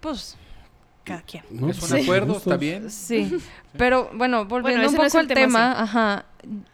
Pues, 0.01 0.37
cada 1.05 1.21
quien. 1.21 1.43
No, 1.49 1.69
es 1.69 1.81
un 1.81 1.87
sí. 1.89 2.03
acuerdo, 2.03 2.33
Gustos. 2.33 2.47
está 2.47 2.57
bien. 2.57 2.89
Sí, 2.91 3.37
pero 3.77 4.09
bueno, 4.13 4.45
volviendo 4.45 4.89
un 4.89 4.95
poco 4.95 5.17
al 5.17 5.27
tema, 5.27 5.35
tema, 5.41 5.75
sí. 5.75 5.81
ajá. 5.83 6.25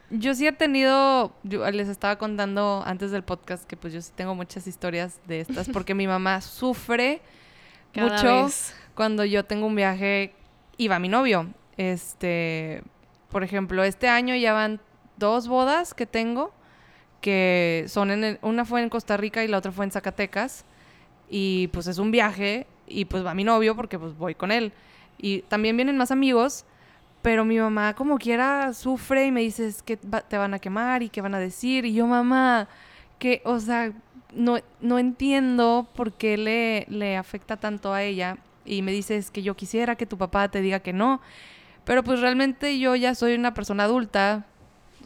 Yo 0.09 0.33
sí 0.35 0.45
he 0.47 0.51
tenido, 0.51 1.31
yo 1.43 1.69
les 1.71 1.88
estaba 1.88 2.17
contando 2.17 2.83
antes 2.85 3.11
del 3.11 3.23
podcast 3.23 3.65
que 3.65 3.77
pues 3.77 3.93
yo 3.93 4.01
sí 4.01 4.11
tengo 4.15 4.33
muchas 4.35 4.67
historias 4.67 5.19
de 5.27 5.39
estas 5.41 5.69
porque 5.73 5.93
mi 5.93 6.07
mamá 6.07 6.41
sufre 6.41 7.21
Cada 7.93 8.09
mucho 8.17 8.45
vez. 8.45 8.73
cuando 8.95 9.23
yo 9.23 9.45
tengo 9.45 9.67
un 9.67 9.75
viaje 9.75 10.33
y 10.77 10.88
va 10.88 10.97
mi 11.00 11.07
novio. 11.09 11.47
Este, 11.77 12.83
por 13.29 13.43
ejemplo, 13.43 13.83
este 13.83 14.07
año 14.09 14.35
ya 14.35 14.53
van 14.53 14.79
dos 15.17 15.47
bodas 15.47 15.93
que 15.93 16.05
tengo 16.05 16.53
que 17.21 17.85
son 17.88 18.09
en 18.11 18.23
el- 18.23 18.39
una 18.41 18.65
fue 18.65 18.81
en 18.81 18.89
Costa 18.89 19.15
Rica 19.17 19.43
y 19.43 19.47
la 19.47 19.57
otra 19.59 19.71
fue 19.71 19.85
en 19.85 19.91
Zacatecas 19.91 20.65
y 21.29 21.67
pues 21.67 21.85
es 21.88 21.97
un 22.00 22.09
viaje 22.11 22.65
y 22.91 23.05
pues 23.05 23.25
va 23.25 23.33
mi 23.33 23.43
novio 23.43 23.75
porque 23.75 23.98
pues 23.98 24.17
voy 24.17 24.36
con 24.36 24.51
él. 24.51 24.74
Y 25.17 25.41
también 25.43 25.75
vienen 25.75 25.98
más 25.98 26.12
amigos 26.12 26.65
pero 27.21 27.45
mi 27.45 27.60
mamá 27.60 27.93
como 27.93 28.17
quiera 28.17 28.74
sufre 28.74 29.25
y 29.27 29.31
me 29.31 29.41
dice 29.41 29.71
que 29.86 29.98
te 29.98 30.38
van 30.38 30.53
a 30.53 30.60
quemar 30.60 31.03
y 31.03 31.10
qué 31.10 31.21
van 31.21 31.36
a 31.36 31.39
decir 31.39 31.86
y 31.86 31.93
yo 31.93 32.07
mamá 32.07 32.67
que 33.19 33.41
o 33.45 33.60
sea 33.60 33.93
no, 34.33 34.57
no 34.79 34.98
entiendo 34.98 35.88
por 35.93 36.13
qué 36.13 36.38
le, 36.38 36.86
le 36.89 37.17
afecta 37.17 37.57
tanto 37.57 37.93
a 37.93 38.03
ella 38.03 38.38
y 38.65 38.81
me 38.81 38.91
dice 38.91 39.24
que 39.31 39.43
yo 39.43 39.55
quisiera 39.55 39.95
que 39.95 40.05
tu 40.05 40.17
papá 40.17 40.50
te 40.50 40.62
diga 40.62 40.79
que 40.79 40.93
no 40.93 41.21
pero 41.86 42.03
pues 42.03 42.21
realmente 42.21 42.79
yo 42.79 42.95
ya 42.95 43.13
soy 43.15 43.36
una 43.36 43.53
persona 43.53 43.83
adulta 43.83 44.45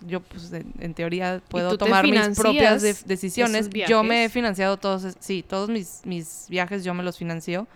yo 0.01 0.21
pues 0.21 0.51
en, 0.53 0.73
en 0.79 0.93
teoría 0.93 1.41
puedo 1.49 1.77
tomar 1.77 2.05
mis 2.07 2.37
propias 2.37 2.81
de- 2.81 2.95
decisiones 3.05 3.69
yo 3.87 4.03
me 4.03 4.25
he 4.25 4.29
financiado 4.29 4.77
todos 4.77 5.15
sí 5.19 5.43
todos 5.47 5.69
mis, 5.69 6.01
mis 6.05 6.47
viajes 6.49 6.83
yo 6.83 6.93
me 6.93 7.03
los 7.03 7.17
financio 7.17 7.67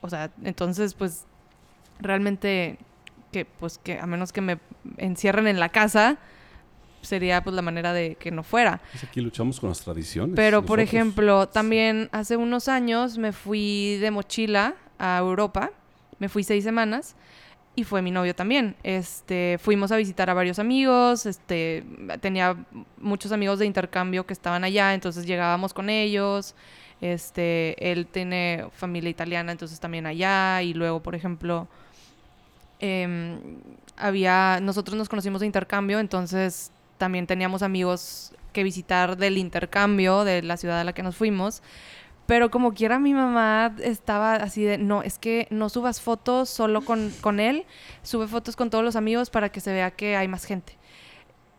o 0.00 0.08
sea 0.10 0.30
entonces 0.44 0.94
pues 0.94 1.24
realmente 2.00 2.78
que 3.32 3.44
pues 3.44 3.78
que 3.78 3.98
a 3.98 4.06
menos 4.06 4.32
que 4.32 4.40
me 4.40 4.58
encierren 4.96 5.46
en 5.46 5.60
la 5.60 5.68
casa 5.68 6.16
sería 7.02 7.42
pues 7.44 7.54
la 7.54 7.62
manera 7.62 7.92
de 7.92 8.16
que 8.16 8.30
no 8.30 8.42
fuera 8.42 8.80
Pues 8.92 9.04
aquí 9.04 9.20
luchamos 9.20 9.60
con 9.60 9.68
las 9.68 9.80
tradiciones. 9.80 10.34
pero, 10.34 10.62
por 10.64 10.78
nosotros. 10.78 10.88
ejemplo, 10.94 11.48
también 11.48 12.08
hace 12.12 12.36
unos 12.36 12.68
años 12.68 13.18
me 13.18 13.32
fui 13.32 13.96
de 13.98 14.10
mochila 14.10 14.74
a 14.98 15.18
Europa. 15.18 15.70
Me 16.18 16.28
fui 16.28 16.42
seis 16.42 16.64
semanas 16.64 17.14
y 17.78 17.84
fue 17.84 18.02
mi 18.02 18.10
novio 18.10 18.34
también. 18.34 18.74
Este, 18.82 19.56
fuimos 19.60 19.92
a 19.92 19.96
visitar 19.96 20.28
a 20.28 20.34
varios 20.34 20.58
amigos. 20.58 21.26
Este, 21.26 21.84
tenía 22.20 22.56
muchos 23.00 23.30
amigos 23.30 23.60
de 23.60 23.66
intercambio 23.66 24.26
que 24.26 24.32
estaban 24.32 24.64
allá, 24.64 24.94
entonces 24.94 25.26
llegábamos 25.26 25.72
con 25.72 25.88
ellos. 25.88 26.56
Este, 27.00 27.92
él 27.92 28.08
tiene 28.08 28.66
familia 28.72 29.10
italiana, 29.10 29.52
entonces 29.52 29.78
también 29.78 30.06
allá. 30.06 30.60
Y 30.62 30.74
luego, 30.74 31.00
por 31.00 31.14
ejemplo, 31.14 31.68
em, 32.80 33.38
había, 33.96 34.58
nosotros 34.60 34.98
nos 34.98 35.08
conocimos 35.08 35.40
de 35.40 35.46
intercambio, 35.46 36.00
entonces 36.00 36.72
también 36.98 37.28
teníamos 37.28 37.62
amigos 37.62 38.32
que 38.52 38.64
visitar 38.64 39.16
del 39.16 39.38
intercambio 39.38 40.24
de 40.24 40.42
la 40.42 40.56
ciudad 40.56 40.80
a 40.80 40.84
la 40.84 40.94
que 40.94 41.04
nos 41.04 41.14
fuimos. 41.14 41.62
Pero 42.28 42.50
como 42.50 42.74
quiera 42.74 42.98
mi 42.98 43.14
mamá 43.14 43.74
estaba 43.82 44.34
así 44.34 44.62
de, 44.62 44.76
no, 44.76 45.02
es 45.02 45.18
que 45.18 45.46
no 45.48 45.70
subas 45.70 46.02
fotos 46.02 46.50
solo 46.50 46.82
con, 46.82 47.10
con 47.22 47.40
él, 47.40 47.64
sube 48.02 48.26
fotos 48.26 48.54
con 48.54 48.68
todos 48.68 48.84
los 48.84 48.96
amigos 48.96 49.30
para 49.30 49.48
que 49.48 49.60
se 49.60 49.72
vea 49.72 49.92
que 49.92 50.14
hay 50.14 50.28
más 50.28 50.44
gente. 50.44 50.76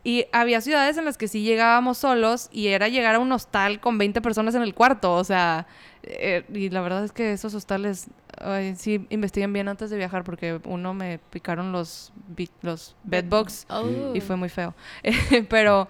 Y 0.04 0.28
había 0.32 0.62
ciudades 0.62 0.96
en 0.98 1.06
las 1.06 1.18
que 1.18 1.28
sí 1.28 1.42
llegábamos 1.42 1.98
solos 1.98 2.50
y 2.52 2.68
era 2.68 2.88
llegar 2.88 3.16
a 3.16 3.20
un 3.20 3.32
hostal 3.32 3.80
con 3.80 3.98
20 3.98 4.22
personas 4.22 4.54
en 4.54 4.62
el 4.62 4.76
cuarto, 4.76 5.16
o 5.16 5.24
sea, 5.24 5.66
eh, 6.04 6.44
y 6.54 6.70
la 6.70 6.82
verdad 6.82 7.04
es 7.04 7.14
que 7.14 7.34
esos 7.34 7.56
hostales 7.56 8.06
ay, 8.38 8.76
sí 8.76 9.08
investiguen 9.10 9.52
bien 9.52 9.70
antes 9.70 9.90
de 9.90 9.98
viajar 9.98 10.24
porque 10.24 10.62
uno 10.66 10.94
me 10.94 11.18
picaron 11.32 11.72
los, 11.72 12.14
los 12.62 12.96
bedbugs 13.06 13.66
Oh. 13.72 14.14
y 14.14 14.22
fue 14.22 14.36
muy 14.36 14.50
feo. 14.50 14.76
Pero, 15.50 15.88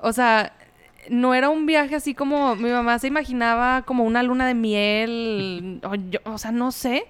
o 0.00 0.14
sea, 0.14 0.54
no 1.10 1.34
era 1.34 1.48
un 1.50 1.66
viaje 1.66 1.94
así 1.96 2.14
como 2.14 2.56
mi 2.56 2.70
mamá 2.70 2.98
se 2.98 3.06
imaginaba 3.08 3.82
como 3.82 4.04
una 4.04 4.22
luna 4.22 4.46
de 4.46 4.54
miel, 4.54 5.80
o, 5.84 5.94
yo- 5.94 6.20
o 6.24 6.38
sea, 6.38 6.52
no 6.52 6.72
sé. 6.72 7.06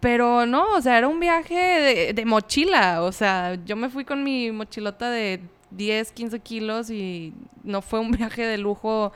Pero 0.00 0.46
no, 0.46 0.64
o 0.76 0.80
sea, 0.80 0.96
era 0.96 1.08
un 1.08 1.20
viaje 1.20 1.54
de, 1.54 2.12
de 2.14 2.24
mochila. 2.24 3.02
O 3.02 3.12
sea, 3.12 3.56
yo 3.66 3.76
me 3.76 3.90
fui 3.90 4.04
con 4.06 4.24
mi 4.24 4.50
mochilota 4.50 5.10
de 5.10 5.40
10, 5.72 6.12
15 6.12 6.40
kilos 6.40 6.88
y 6.90 7.34
no 7.64 7.82
fue 7.82 8.00
un 8.00 8.10
viaje 8.12 8.46
de 8.46 8.56
lujo 8.56 9.12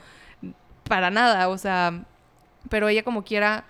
para 0.87 1.11
nada. 1.11 1.49
O 1.49 1.57
sea, 1.57 2.05
pero 2.69 2.89
ella 2.89 3.03
como 3.03 3.25
quiera 3.25 3.65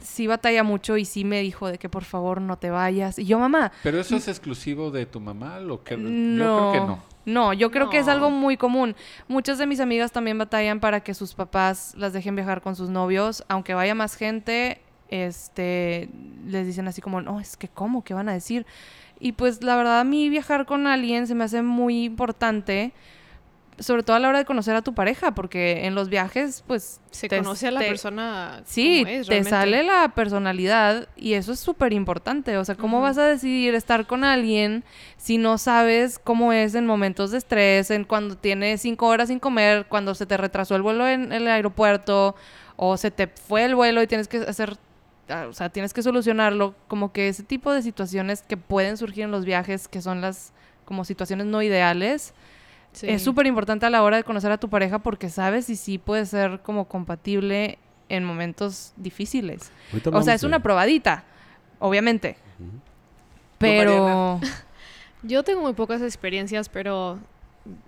sí 0.00 0.28
batalla 0.28 0.62
mucho 0.62 0.96
y 0.96 1.04
sí 1.04 1.24
me 1.24 1.40
dijo 1.40 1.66
de 1.66 1.78
que 1.78 1.88
por 1.88 2.04
favor 2.04 2.40
no 2.40 2.56
te 2.56 2.70
vayas. 2.70 3.18
Y 3.18 3.24
yo, 3.26 3.40
mamá, 3.40 3.72
Pero 3.82 3.98
eso 3.98 4.14
es 4.14 4.28
exclusivo 4.28 4.92
de 4.92 5.06
tu 5.06 5.18
mamá, 5.18 5.58
lo 5.58 5.82
que 5.82 5.96
no, 5.96 6.08
yo 6.08 6.54
creo 6.70 6.72
que 6.72 6.86
no. 6.86 7.02
No, 7.28 7.52
yo 7.52 7.70
creo 7.70 7.90
que 7.90 7.98
es 7.98 8.08
algo 8.08 8.30
muy 8.30 8.56
común. 8.56 8.96
Muchas 9.28 9.58
de 9.58 9.66
mis 9.66 9.80
amigas 9.80 10.12
también 10.12 10.38
batallan 10.38 10.80
para 10.80 11.00
que 11.00 11.12
sus 11.12 11.34
papás 11.34 11.94
las 11.96 12.14
dejen 12.14 12.34
viajar 12.34 12.62
con 12.62 12.74
sus 12.74 12.88
novios, 12.88 13.44
aunque 13.48 13.74
vaya 13.74 13.94
más 13.94 14.14
gente, 14.14 14.80
este, 15.10 16.08
les 16.46 16.66
dicen 16.66 16.88
así 16.88 17.02
como, 17.02 17.20
no, 17.20 17.38
es 17.38 17.58
que 17.58 17.68
cómo, 17.68 18.02
¿qué 18.02 18.14
van 18.14 18.30
a 18.30 18.32
decir? 18.32 18.64
Y 19.20 19.32
pues 19.32 19.62
la 19.62 19.76
verdad 19.76 20.00
a 20.00 20.04
mí 20.04 20.30
viajar 20.30 20.64
con 20.64 20.86
alguien 20.86 21.26
se 21.26 21.34
me 21.34 21.44
hace 21.44 21.60
muy 21.60 22.04
importante, 22.04 22.92
sobre 23.80 24.02
todo 24.02 24.16
a 24.16 24.18
la 24.18 24.28
hora 24.28 24.38
de 24.38 24.44
conocer 24.44 24.74
a 24.74 24.82
tu 24.82 24.94
pareja, 24.94 25.34
porque 25.34 25.86
en 25.86 25.94
los 25.94 26.08
viajes, 26.08 26.64
pues... 26.66 27.00
Se 27.10 27.28
te- 27.28 27.38
conoce 27.38 27.68
a 27.68 27.70
la 27.70 27.80
te- 27.80 27.88
persona. 27.88 28.62
Sí, 28.64 29.04
es, 29.06 29.26
te 29.28 29.42
sale 29.44 29.82
la 29.82 30.08
personalidad 30.14 31.08
y 31.16 31.34
eso 31.34 31.52
es 31.52 31.60
súper 31.60 31.92
importante. 31.92 32.56
O 32.58 32.64
sea, 32.64 32.74
¿cómo 32.74 33.00
vas 33.00 33.18
a 33.18 33.24
decidir 33.26 33.74
estar 33.74 34.06
con 34.06 34.24
alguien 34.24 34.84
si 35.16 35.38
no 35.38 35.58
sabes 35.58 36.18
cómo 36.18 36.52
es 36.52 36.74
en 36.74 36.86
momentos 36.86 37.30
de 37.30 37.38
estrés, 37.38 37.90
en 37.90 38.04
cuando 38.04 38.36
tienes 38.36 38.82
cinco 38.82 39.06
horas 39.06 39.28
sin 39.28 39.38
comer, 39.38 39.86
cuando 39.88 40.14
se 40.14 40.26
te 40.26 40.36
retrasó 40.36 40.76
el 40.76 40.82
vuelo 40.82 41.08
en 41.08 41.32
el 41.32 41.46
aeropuerto 41.48 42.34
o 42.76 42.96
se 42.96 43.10
te 43.10 43.26
fue 43.26 43.64
el 43.64 43.74
vuelo 43.74 44.02
y 44.02 44.06
tienes 44.06 44.28
que 44.28 44.38
hacer, 44.38 44.76
ah, 45.28 45.46
o 45.48 45.52
sea, 45.52 45.70
tienes 45.70 45.92
que 45.92 46.02
solucionarlo? 46.02 46.74
Como 46.88 47.12
que 47.12 47.28
ese 47.28 47.42
tipo 47.42 47.72
de 47.72 47.82
situaciones 47.82 48.42
que 48.42 48.56
pueden 48.56 48.96
surgir 48.96 49.24
en 49.24 49.30
los 49.30 49.44
viajes, 49.44 49.88
que 49.88 50.02
son 50.02 50.20
las 50.20 50.52
como 50.84 51.04
situaciones 51.04 51.46
no 51.46 51.60
ideales, 51.62 52.34
Sí. 52.92 53.08
es 53.08 53.22
súper 53.22 53.46
importante 53.46 53.86
a 53.86 53.90
la 53.90 54.02
hora 54.02 54.16
de 54.16 54.24
conocer 54.24 54.50
a 54.50 54.58
tu 54.58 54.68
pareja 54.68 54.98
porque 54.98 55.28
sabes 55.28 55.66
si 55.66 55.76
sí 55.76 55.98
puede 55.98 56.26
ser 56.26 56.60
como 56.62 56.88
compatible 56.88 57.78
en 58.08 58.24
momentos 58.24 58.92
difíciles. 58.96 59.70
O 60.12 60.22
sea, 60.22 60.34
es 60.34 60.42
una 60.42 60.60
probadita, 60.60 61.24
obviamente. 61.78 62.36
Pero 63.58 64.40
Yo 65.22 65.42
tengo 65.42 65.62
muy 65.62 65.72
pocas 65.72 66.00
experiencias, 66.02 66.68
pero 66.68 67.18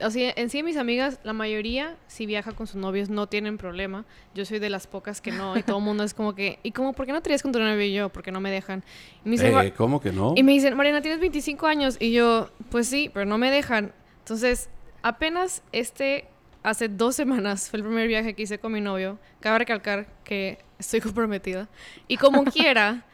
o 0.00 0.10
sea, 0.10 0.32
en 0.36 0.50
sí 0.50 0.62
mis 0.62 0.76
amigas, 0.76 1.20
la 1.22 1.32
mayoría, 1.32 1.96
si 2.06 2.26
viaja 2.26 2.52
con 2.52 2.66
sus 2.66 2.76
novios, 2.76 3.08
no 3.08 3.28
tienen 3.28 3.56
problema. 3.56 4.04
Yo 4.34 4.44
soy 4.44 4.58
de 4.58 4.68
las 4.68 4.86
pocas 4.86 5.20
que 5.20 5.32
no, 5.32 5.56
y 5.56 5.62
todo 5.62 5.78
el 5.78 5.84
mundo 5.84 6.04
es 6.04 6.12
como 6.12 6.34
que, 6.34 6.58
¿y 6.62 6.72
cómo, 6.72 6.92
por 6.92 7.06
qué 7.06 7.12
no 7.12 7.22
te 7.22 7.30
irías 7.30 7.42
con 7.42 7.52
tu 7.52 7.60
novio 7.60 7.82
y 7.82 7.94
yo? 7.94 8.08
Porque 8.08 8.32
no 8.32 8.40
me 8.40 8.50
dejan. 8.50 8.84
Y 9.24 9.28
me 9.28 9.32
dicen, 9.32 9.56
Eh, 9.58 9.72
¿Cómo 9.72 10.00
que 10.00 10.12
no? 10.12 10.34
Y 10.36 10.42
me 10.42 10.52
dicen, 10.52 10.76
Mariana, 10.76 11.00
tienes 11.02 11.20
25 11.20 11.66
años. 11.66 11.96
Y 12.00 12.12
yo, 12.12 12.50
pues 12.70 12.88
sí, 12.88 13.10
pero 13.14 13.26
no 13.26 13.38
me 13.38 13.50
dejan. 13.50 13.92
Entonces, 14.18 14.68
apenas 15.02 15.62
este, 15.72 16.26
hace 16.62 16.88
dos 16.88 17.16
semanas, 17.16 17.70
fue 17.70 17.78
el 17.78 17.84
primer 17.84 18.08
viaje 18.08 18.34
que 18.34 18.42
hice 18.42 18.58
con 18.58 18.72
mi 18.72 18.80
novio. 18.80 19.18
Cabe 19.40 19.60
recalcar 19.60 20.06
que 20.24 20.58
estoy 20.78 21.00
comprometida. 21.00 21.68
Y 22.08 22.16
como 22.16 22.44
quiera, 22.52 23.04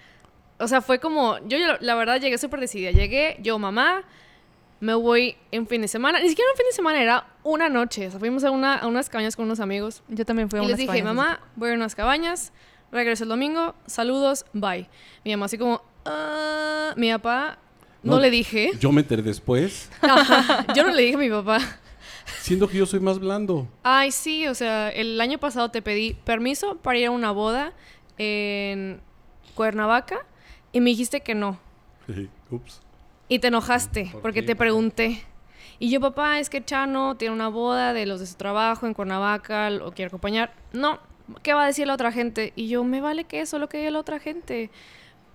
o 0.59 0.69
sea, 0.69 0.81
fue 0.81 0.99
como, 0.99 1.39
yo 1.49 1.59
la- 1.81 1.95
verdad 1.95 2.21
llegué 2.21 2.39
súper 2.39 2.61
decidida. 2.61 2.91
Llegué, 2.91 3.37
yo, 3.41 3.59
mamá, 3.59 4.05
me 4.81 4.95
voy 4.95 5.37
en 5.53 5.67
fin 5.67 5.81
de 5.83 5.89
semana. 5.89 6.21
Ni 6.21 6.29
siquiera 6.29 6.51
un 6.53 6.57
fin 6.57 6.67
de 6.67 6.73
semana, 6.73 7.01
era 7.03 7.27
una 7.43 7.69
noche. 7.69 8.07
O 8.09 8.11
sea, 8.11 8.21
fuimos 8.21 8.45
a, 8.45 8.51
una, 8.51 8.77
a 8.77 8.87
unas 8.87 9.09
cabañas 9.09 9.37
con 9.37 9.47
unos 9.47 9.61
amigos. 9.61 10.03
Yo 10.09 10.25
también 10.25 10.51
fui 10.51 10.59
a 10.59 10.63
Y 10.63 10.67
les 10.67 10.77
dije, 10.77 10.87
cabañas 10.87 11.05
mamá, 11.15 11.41
voy 11.57 11.71
a 11.71 11.75
unas 11.75 11.95
cabañas, 11.95 12.53
regreso 12.93 13.25
el 13.25 13.31
domingo, 13.31 13.75
saludos, 13.87 14.45
bye. 14.53 14.89
Mi 15.25 15.31
mamá 15.33 15.47
así 15.47 15.57
como, 15.59 15.83
"Ah", 16.05 16.93
mi 16.97 17.11
papá, 17.11 17.59
no, 18.07 18.15
No. 18.17 18.21
le 18.21 18.31
dije. 18.31 18.71
Yo 18.81 18.93
me 18.93 19.01
enteré 19.03 19.23
después, 19.23 19.91
Ajá, 20.03 20.67
yo 20.75 20.85
no 20.85 20.93
le 20.95 21.03
dije 21.03 21.15
a 21.15 21.19
mi 21.19 21.29
papá. 21.31 21.59
siendo 22.41 22.69
que 22.69 22.79
yo 22.79 22.87
soy 22.87 23.01
más 23.01 23.19
blando. 23.19 23.69
Ay, 23.83 24.11
sí, 24.13 24.47
o 24.47 24.55
sea, 24.55 24.89
el 24.91 25.21
año 25.21 25.39
pasado 25.39 25.71
te 25.71 25.83
pedí 25.83 26.15
permiso 26.25 26.77
para 26.79 26.99
ir 26.99 27.07
a 27.07 27.11
una 27.11 27.31
boda 27.33 27.73
en 28.19 29.01
Cuernavaca 29.55 30.19
y 30.73 30.81
me 30.81 30.91
dijiste 30.91 31.21
que 31.21 31.35
no. 31.35 31.59
Ups. 32.51 32.81
Y 33.29 33.41
te 33.41 33.49
enojaste 33.49 34.09
¿Por 34.13 34.23
porque 34.23 34.41
qué? 34.41 34.47
te 34.49 34.57
pregunté. 34.57 35.23
Y 35.79 35.91
yo, 35.91 36.01
papá, 36.01 36.39
es 36.39 36.49
que 36.49 36.65
Chano 36.65 37.17
tiene 37.17 37.35
una 37.35 37.49
boda 37.49 37.93
de 37.93 38.07
los 38.07 38.21
de 38.21 38.27
su 38.27 38.37
trabajo 38.37 38.87
en 38.87 38.95
Cuernavaca, 38.95 39.69
lo 39.71 39.93
quiere 39.93 40.07
acompañar. 40.09 40.55
No, 40.73 41.01
¿qué 41.43 41.53
va 41.53 41.65
a 41.65 41.67
decir 41.67 41.87
la 41.87 41.95
otra 41.95 42.13
gente? 42.13 42.53
Y 42.57 42.69
yo, 42.69 42.83
me 42.85 43.01
vale 43.01 43.25
que 43.25 43.41
eso, 43.41 43.59
lo 43.59 43.69
que 43.69 43.79
diga 43.79 43.91
la 43.91 43.99
otra 43.99 44.19
gente. 44.21 44.71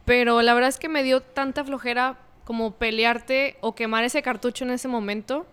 Pero 0.06 0.42
la 0.42 0.54
verdad 0.56 0.70
es 0.70 0.80
que 0.80 0.90
me 0.90 1.04
dio 1.04 1.22
tanta 1.22 1.64
flojera 1.64 2.18
como 2.52 2.72
pelearte 2.72 3.56
o 3.62 3.76
quemar 3.76 4.04
ese 4.04 4.22
cartucho 4.22 4.66
en 4.66 4.72
ese 4.72 4.90
momento, 4.90 5.46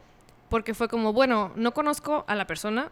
porque 0.49 0.75
fue 0.75 0.89
como, 0.89 1.13
bueno, 1.13 1.53
no 1.55 1.73
conozco 1.73 2.25
a 2.27 2.35
la 2.35 2.49
persona, 2.49 2.91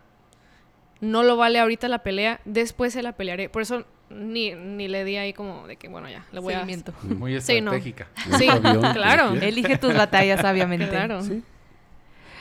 no 1.00 1.25
lo 1.25 1.36
vale 1.36 1.58
ahorita 1.58 1.88
la 1.88 2.04
pelea, 2.04 2.40
después 2.44 2.92
se 2.92 3.02
la 3.02 3.16
pelearé. 3.16 3.48
Por 3.48 3.62
eso 3.62 3.84
ni, 4.08 4.54
ni 4.54 4.86
le 4.86 5.02
di 5.04 5.16
ahí 5.16 5.32
como 5.32 5.66
de 5.66 5.75
que, 5.75 5.88
bueno, 5.88 6.08
ya, 6.08 6.25
le 6.30 6.38
voy 6.38 6.54
Seguimiento. 6.54 6.92
Muy 7.02 7.40
Sí, 7.40 7.60
no. 7.60 7.72
estratégica. 7.72 8.06
Sí, 8.38 8.48
avión, 8.48 8.80
claro. 8.92 9.32
Elige 9.34 9.76
tus 9.76 9.92
batallas 9.92 10.40
sabiamente. 10.40 10.88
Claro. 10.88 11.20
Sí. 11.25 11.42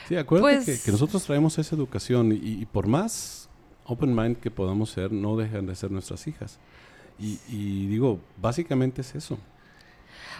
Sí, 0.06 0.14
acuérdate 0.16 0.54
Pues- 0.64 0.78
que, 0.78 0.84
que 0.84 0.92
nosotros 0.92 1.24
traemos 1.24 1.58
esa 1.58 1.74
educación 1.74 2.30
y, 2.30 2.36
y 2.62 2.64
por 2.66 2.86
más 2.86 3.48
open 3.86 4.14
mind 4.14 4.36
que 4.38 4.52
podamos 4.52 4.90
ser, 4.90 5.10
no 5.10 5.36
dejan 5.36 5.66
de 5.66 5.74
ser 5.74 5.90
nuestras 5.90 6.28
hijas. 6.28 6.60
Y, 7.18 7.40
y 7.48 7.88
digo, 7.88 8.20
básicamente 8.40 9.00
es 9.00 9.16
eso. 9.16 9.36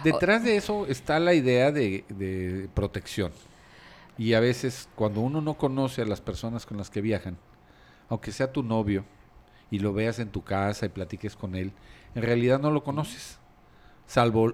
Detrás 0.03 0.43
de 0.43 0.57
eso 0.57 0.85
está 0.87 1.19
la 1.19 1.33
idea 1.33 1.71
de, 1.71 2.69
protección. 2.73 3.31
Y 4.17 4.33
a 4.33 4.39
veces 4.39 4.89
cuando 4.95 5.21
uno 5.21 5.41
no 5.41 5.55
conoce 5.55 6.01
a 6.01 6.05
las 6.05 6.21
personas 6.21 6.65
con 6.65 6.77
las 6.77 6.89
que 6.89 7.01
viajan, 7.01 7.37
aunque 8.09 8.31
sea 8.31 8.51
tu 8.51 8.63
novio 8.63 9.05
y 9.69 9.79
lo 9.79 9.93
veas 9.93 10.19
en 10.19 10.29
tu 10.29 10.43
casa 10.43 10.85
y 10.85 10.89
platiques 10.89 11.35
con 11.35 11.55
él, 11.55 11.71
en 12.15 12.23
realidad 12.23 12.59
no 12.59 12.71
lo 12.71 12.83
conoces. 12.83 13.37
Salvo 14.07 14.53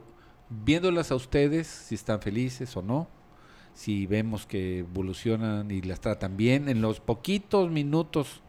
viéndolas 0.50 1.12
a 1.12 1.16
ustedes, 1.16 1.68
si 1.68 1.96
están 1.96 2.22
felices 2.22 2.76
o 2.76 2.82
no, 2.82 3.08
si 3.74 4.06
vemos 4.06 4.46
que 4.46 4.80
evolucionan 4.80 5.72
y 5.72 5.82
las 5.82 6.02
tratan 6.02 6.38
bien, 6.38 6.70
en 6.70 6.82
los 6.82 7.00
poquitos 7.00 7.72
minutos 7.72 8.42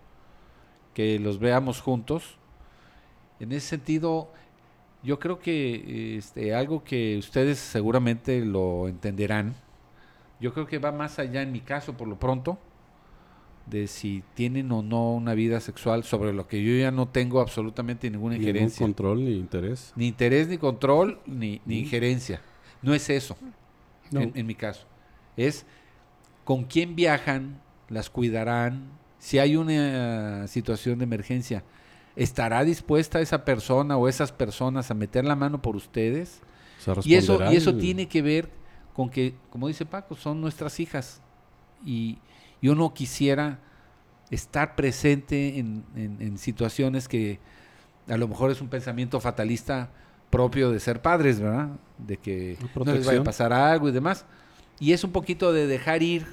que 0.94 1.18
los 1.18 1.38
veamos 1.38 1.80
juntos. 1.80 2.38
En 3.40 3.52
ese 3.52 3.68
sentido, 3.68 4.32
yo 5.04 5.18
creo 5.18 5.38
que 5.38 6.16
este, 6.16 6.54
algo 6.54 6.82
que 6.82 7.16
ustedes 7.18 7.58
seguramente 7.58 8.44
lo 8.44 8.88
entenderán, 8.88 9.54
yo 10.40 10.52
creo 10.52 10.66
que 10.66 10.78
va 10.78 10.92
más 10.92 11.18
allá 11.18 11.42
en 11.42 11.52
mi 11.52 11.60
caso 11.60 11.96
por 11.96 12.08
lo 12.08 12.18
pronto, 12.18 12.58
de 13.66 13.86
si 13.86 14.22
tienen 14.34 14.70
o 14.72 14.82
no 14.82 15.14
una 15.14 15.32
vida 15.34 15.58
sexual, 15.60 16.04
sobre 16.04 16.32
lo 16.34 16.46
que 16.46 16.62
yo 16.62 16.76
ya 16.76 16.90
no 16.90 17.08
tengo 17.08 17.40
absolutamente 17.40 18.10
ninguna 18.10 18.36
injerencia. 18.36 18.84
control 18.84 19.24
ni 19.24 19.36
interés. 19.36 19.92
Ni 19.96 20.06
interés, 20.08 20.48
ni 20.48 20.58
control, 20.58 21.18
ni, 21.26 21.60
ni 21.64 21.78
injerencia. 21.80 22.40
No 22.82 22.92
es 22.94 23.08
eso, 23.08 23.36
No. 24.10 24.20
en, 24.20 24.32
en 24.34 24.46
mi 24.46 24.54
caso. 24.54 24.86
Es 25.36 25.64
con 26.44 26.64
quién 26.64 26.94
viajan, 26.94 27.58
las 27.88 28.10
cuidarán. 28.10 28.84
Si 29.18 29.38
hay 29.38 29.56
una 29.56 30.46
situación 30.46 30.98
de 30.98 31.04
emergencia, 31.04 31.64
¿estará 32.16 32.64
dispuesta 32.64 33.20
esa 33.20 33.44
persona 33.44 33.96
o 33.96 34.08
esas 34.08 34.32
personas 34.32 34.90
a 34.90 34.94
meter 34.94 35.24
la 35.24 35.36
mano 35.36 35.60
por 35.62 35.76
ustedes? 35.76 36.40
Y 37.06 37.14
eso, 37.16 37.34
y 37.52 37.56
eso 37.56 37.70
tiene 37.80 38.08
que 38.08 38.22
ver 38.22 38.50
con 38.94 39.10
que, 39.10 39.34
como 39.50 39.68
dice 39.68 39.84
Paco, 39.86 40.14
son 40.16 40.40
nuestras 40.40 40.78
hijas. 40.80 41.20
Y 41.84 42.18
yo 42.62 42.74
no 42.74 42.94
quisiera 42.94 43.58
estar 44.30 44.74
presente 44.76 45.58
en, 45.58 45.84
en- 45.96 46.16
en 46.20 46.38
situaciones 46.38 47.08
que 47.08 47.38
a 48.08 48.16
lo 48.16 48.28
mejor 48.28 48.50
es 48.50 48.60
un 48.60 48.68
pensamiento 48.68 49.20
fatalista 49.20 49.90
propio 50.30 50.70
de 50.70 50.80
ser 50.80 51.00
padres, 51.02 51.40
¿verdad? 51.40 51.68
De 51.98 52.16
que 52.16 52.56
no 52.60 52.92
les 52.98 53.06
vaya 53.06 53.20
a 53.20 53.24
pasar 53.24 53.52
algo 53.52 53.88
y 53.88 53.92
demás. 53.92 54.24
Y 54.80 54.92
es 54.92 55.04
un 55.04 55.12
poquito 55.12 55.52
de 55.52 55.66
dejar 55.66 56.02
ir, 56.02 56.26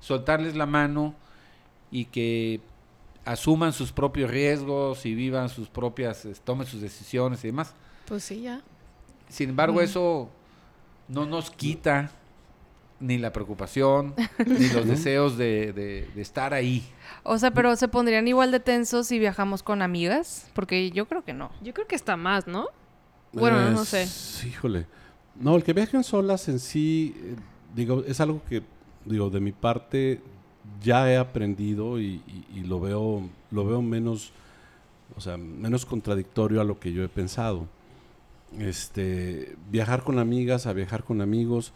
soltarles 0.00 0.54
la 0.56 0.66
mano 0.66 1.14
y 1.90 2.04
que 2.06 2.60
asuman 3.30 3.72
sus 3.72 3.92
propios 3.92 4.30
riesgos 4.30 5.04
y 5.06 5.14
vivan 5.14 5.48
sus 5.48 5.68
propias, 5.68 6.26
tomen 6.44 6.66
sus 6.66 6.80
decisiones 6.80 7.42
y 7.44 7.48
demás. 7.48 7.74
Pues 8.06 8.24
sí, 8.24 8.42
ya. 8.42 8.60
Sin 9.28 9.50
embargo, 9.50 9.80
Mm. 9.80 9.84
eso 9.84 10.30
no 11.08 11.26
nos 11.26 11.50
quita 11.50 12.10
ni 12.98 13.16
la 13.18 13.32
preocupación, 13.32 14.14
ni 14.46 14.68
los 14.68 14.84
deseos 15.08 15.38
de, 15.38 15.72
de- 15.72 16.08
de 16.14 16.20
estar 16.22 16.52
ahí. 16.52 16.82
O 17.22 17.38
sea, 17.38 17.50
pero 17.50 17.74
¿se 17.76 17.88
pondrían 17.88 18.28
igual 18.28 18.50
de 18.50 18.60
tensos 18.60 19.06
si 19.06 19.18
viajamos 19.18 19.62
con 19.62 19.80
amigas? 19.80 20.50
Porque 20.54 20.90
yo 20.90 21.06
creo 21.06 21.24
que 21.24 21.32
no. 21.32 21.50
Yo 21.62 21.72
creo 21.72 21.86
que 21.86 21.94
está 21.94 22.16
más, 22.16 22.46
¿no? 22.46 22.68
Bueno, 23.32 23.60
no, 23.62 23.70
no 23.70 23.84
sé. 23.84 24.06
Híjole. 24.46 24.86
No, 25.36 25.54
el 25.56 25.62
que 25.62 25.72
viajen 25.72 26.02
solas 26.04 26.48
en 26.48 26.58
sí, 26.58 27.14
eh, 27.16 27.36
digo, 27.74 28.02
es 28.06 28.20
algo 28.20 28.42
que, 28.48 28.62
digo, 29.06 29.30
de 29.30 29.40
mi 29.40 29.52
parte 29.52 30.20
ya 30.82 31.10
he 31.10 31.16
aprendido 31.16 32.00
y, 32.00 32.22
y- 32.26 32.46
y 32.58 32.60
lo 32.64 32.80
veo, 32.80 33.22
lo 33.50 33.64
veo 33.66 33.82
menos, 33.82 34.32
o 35.16 35.20
sea, 35.20 35.36
menos 35.36 35.86
contradictorio 35.86 36.60
a 36.60 36.64
lo 36.64 36.78
que 36.80 36.92
yo 36.92 37.02
he 37.04 37.08
pensado. 37.08 37.66
Este, 38.58 39.54
viajar 39.70 40.02
con 40.02 40.18
amigas 40.18 40.66
a 40.66 40.72
viajar 40.72 41.04
con 41.04 41.20
amigos, 41.20 41.72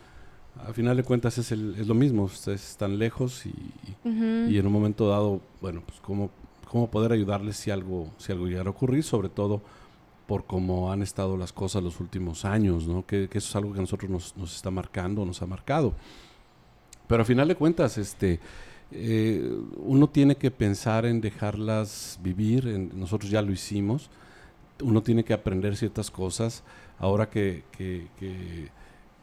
al 0.66 0.75
final 0.75 0.97
de 0.97 1.05
cuentas 1.05 1.38
es, 1.38 1.53
el- 1.53 1.77
es 1.79 1.87
lo 1.87 1.94
mismo, 1.94 2.25
ustedes 2.25 2.68
están 2.70 2.99
lejos 2.99 3.47
y, 3.47 3.55
y 4.51 4.59
en 4.59 4.66
un 4.66 4.73
momento 4.73 5.09
dado, 5.09 5.40
bueno, 5.61 5.83
pues 5.87 6.01
cómo, 6.01 6.31
cómo 6.68 6.90
poder 6.90 7.12
ayudarles 7.12 7.57
si 7.57 7.70
algo, 7.70 8.11
si 8.18 8.33
algo 8.33 8.47
llegara 8.47 8.68
a 8.68 8.73
ocurrir, 8.73 9.05
sobre 9.05 9.29
todo 9.29 9.62
por 10.27 10.47
cómo 10.47 10.90
han 10.90 11.03
estado 11.03 11.37
las 11.37 11.53
cosas 11.53 11.83
los 11.83 12.01
últimos 12.01 12.44
años, 12.44 12.87
¿no? 12.88 13.05
Que, 13.07 13.29
que 13.29 13.38
eso 13.38 13.49
es 13.51 13.57
algo 13.57 13.73
que 13.73 13.79
a 13.79 13.83
nosotros 13.83 14.11
nos, 14.11 14.37
nos 14.37 14.57
está 14.57 14.70
marcando, 14.70 15.25
nos 15.25 15.42
ha 15.42 15.47
marcado. 15.47 15.92
Pero 17.07 17.23
a 17.23 17.27
final 17.27 17.47
de 17.47 17.55
cuentas, 17.57 17.99
este, 17.99 18.40
eh, 18.94 19.50
uno 19.76 20.09
tiene 20.09 20.37
que 20.37 20.50
pensar 20.50 21.04
en 21.07 21.20
dejarlas 21.20 22.18
vivir, 22.22 22.68
en- 22.68 22.90
nosotros 22.98 23.30
ya 23.30 23.42
lo 23.42 23.52
hicimos, 23.52 24.09
uno 24.83 25.02
tiene 25.02 25.24
que 25.24 25.33
aprender 25.35 25.76
ciertas 25.76 26.11
cosas. 26.11 26.62
Ahora 26.98 27.28
que, 27.28 27.64
que- 27.76 28.09
que, 28.18 28.68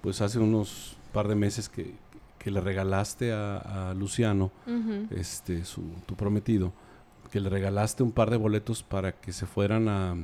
pues 0.02 0.22
hace 0.22 0.40
unos 0.40 0.98
par 1.14 1.28
de 1.28 1.36
meses 1.36 1.70
que, 1.70 1.94
que 2.38 2.52
le 2.52 2.60
regalaste 2.62 3.32
a, 3.32 3.90
a 3.90 3.94
Luciano, 3.94 4.52
este, 5.12 5.64
su, 5.66 5.82
tu 6.06 6.16
prometido, 6.16 6.74
que 7.32 7.40
le 7.40 7.50
regalaste 7.50 8.04
un 8.04 8.12
par 8.12 8.30
de 8.30 8.38
boletos 8.38 8.84
para 8.84 9.14
que 9.14 9.32
se 9.32 9.46
fueran 9.46 9.88
a, 9.88 10.16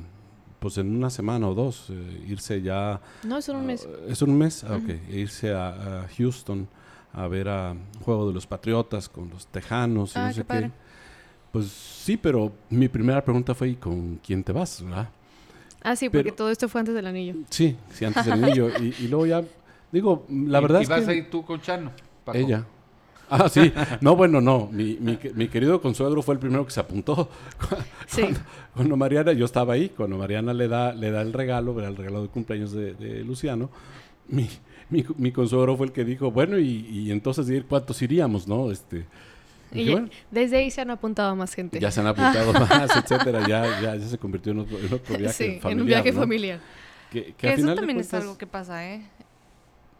pues 0.58 0.76
en 0.78 0.94
una 0.94 1.08
semana 1.10 1.48
o 1.48 1.54
dos, 1.54 1.86
eh, 1.90 2.24
irse 2.28 2.60
ya... 2.60 3.00
No, 3.24 3.38
es 3.38 3.48
un 3.48 3.64
mes. 3.64 3.86
Ah, 3.88 4.04
¿Es 4.08 4.22
un 4.22 4.36
mes? 4.36 4.64
Ah, 4.64 4.76
ok. 4.76 4.90
Irse 5.10 5.52
a, 5.54 6.02
a 6.02 6.08
Houston 6.18 6.68
a 7.12 7.26
ver 7.28 7.48
a 7.48 7.74
juego 8.04 8.28
de 8.28 8.34
los 8.34 8.46
Patriotas 8.46 9.08
con 9.08 9.30
los 9.30 9.46
Tejanos 9.46 10.14
y 10.14 10.18
Ah, 10.18 10.22
no 10.22 10.28
qué 10.28 10.34
sé 10.34 10.44
padre. 10.44 10.66
qué. 10.66 10.72
Pues 11.52 11.66
sí, 11.68 12.16
pero 12.16 12.52
mi 12.70 12.88
primera 12.88 13.24
pregunta 13.24 13.54
fue, 13.54 13.70
¿y 13.70 13.74
con 13.76 14.16
quién 14.24 14.44
te 14.44 14.52
vas? 14.52 14.82
¿verdad? 14.84 15.08
Ah, 15.82 15.96
sí, 15.96 16.08
porque 16.10 16.24
pero- 16.24 16.36
todo 16.36 16.50
esto 16.50 16.68
fue 16.68 16.80
antes 16.80 16.94
del 16.94 17.06
anillo. 17.06 17.34
Sí, 17.50 17.76
sí, 17.92 18.04
antes 18.04 18.26
del 18.26 18.40
niño. 18.40 18.66
Y, 18.80 19.04
y 19.04 19.08
luego 19.08 19.26
ya, 19.26 19.42
digo, 19.90 20.26
la 20.28 20.58
Y- 20.58 20.62
verdad 20.62 20.80
y 20.80 20.82
es 20.82 20.88
vas 20.88 21.04
que... 21.04 21.10
a 21.10 21.14
ir 21.14 21.30
tú 21.30 21.44
con 21.44 21.60
Chano. 21.60 21.90
Paco. 22.24 22.36
Ella. 22.38 22.64
Ah, 23.30 23.46
sí. 23.48 23.72
No, 24.00 24.16
bueno, 24.16 24.40
no. 24.40 24.68
Mi, 24.72 24.96
mi, 25.00 25.18
mi 25.34 25.48
querido 25.48 25.80
consuegro 25.82 26.22
fue 26.22 26.34
el 26.34 26.40
primero 26.40 26.64
que 26.64 26.70
se 26.72 26.80
apuntó. 26.80 27.28
Sí. 28.06 28.22
Cuando, 28.22 28.40
cuando 28.74 28.96
Mariana, 28.96 29.32
yo 29.32 29.44
estaba 29.44 29.74
ahí, 29.74 29.90
cuando 29.90 30.16
Mariana 30.16 30.54
le 30.54 30.66
da, 30.66 30.94
le 30.94 31.10
da 31.10 31.20
el 31.20 31.34
regalo, 31.34 31.78
el 31.86 31.94
regalo 31.94 32.22
de 32.22 32.28
cumpleaños 32.28 32.72
de, 32.72 32.94
de 32.94 33.22
Luciano, 33.22 33.68
mi, 34.28 34.48
mi, 34.90 35.04
mi 35.16 35.32
consuegro 35.32 35.76
fue 35.76 35.86
el 35.86 35.92
que 35.92 36.04
dijo, 36.04 36.30
bueno, 36.30 36.58
y, 36.58 36.86
y 36.88 37.10
entonces 37.10 37.64
¿cuántos 37.68 38.00
iríamos, 38.02 38.46
no? 38.46 38.70
Este, 38.70 39.04
Y 39.72 39.78
dije, 39.80 39.90
bueno, 39.92 40.08
desde 40.30 40.58
ahí 40.58 40.70
se 40.70 40.80
han 40.80 40.90
apuntado 40.90 41.34
más 41.36 41.54
gente. 41.54 41.78
ya 41.80 41.90
se 41.90 42.00
han 42.00 42.06
apuntado 42.06 42.52
más, 42.54 42.96
etcétera, 42.96 43.46
ya, 43.46 43.80
ya, 43.80 43.96
ya 43.96 44.06
se 44.08 44.18
convirtió 44.18 44.52
en 44.52 44.60
otro, 44.60 44.78
en 44.78 44.92
otro 44.94 45.18
viaje 45.18 45.32
sí, 45.54 45.60
familiar. 45.60 45.72
en 45.72 45.80
un 45.80 45.86
viaje 45.86 46.12
¿no? 46.12 46.20
familiar. 46.20 46.60
Que, 47.10 47.34
que 47.34 47.48
eso 47.48 47.56
final 47.56 47.76
también 47.76 48.00
es 48.00 48.12
algo 48.14 48.36
que 48.36 48.46
pasa, 48.46 48.86
¿eh? 48.86 49.02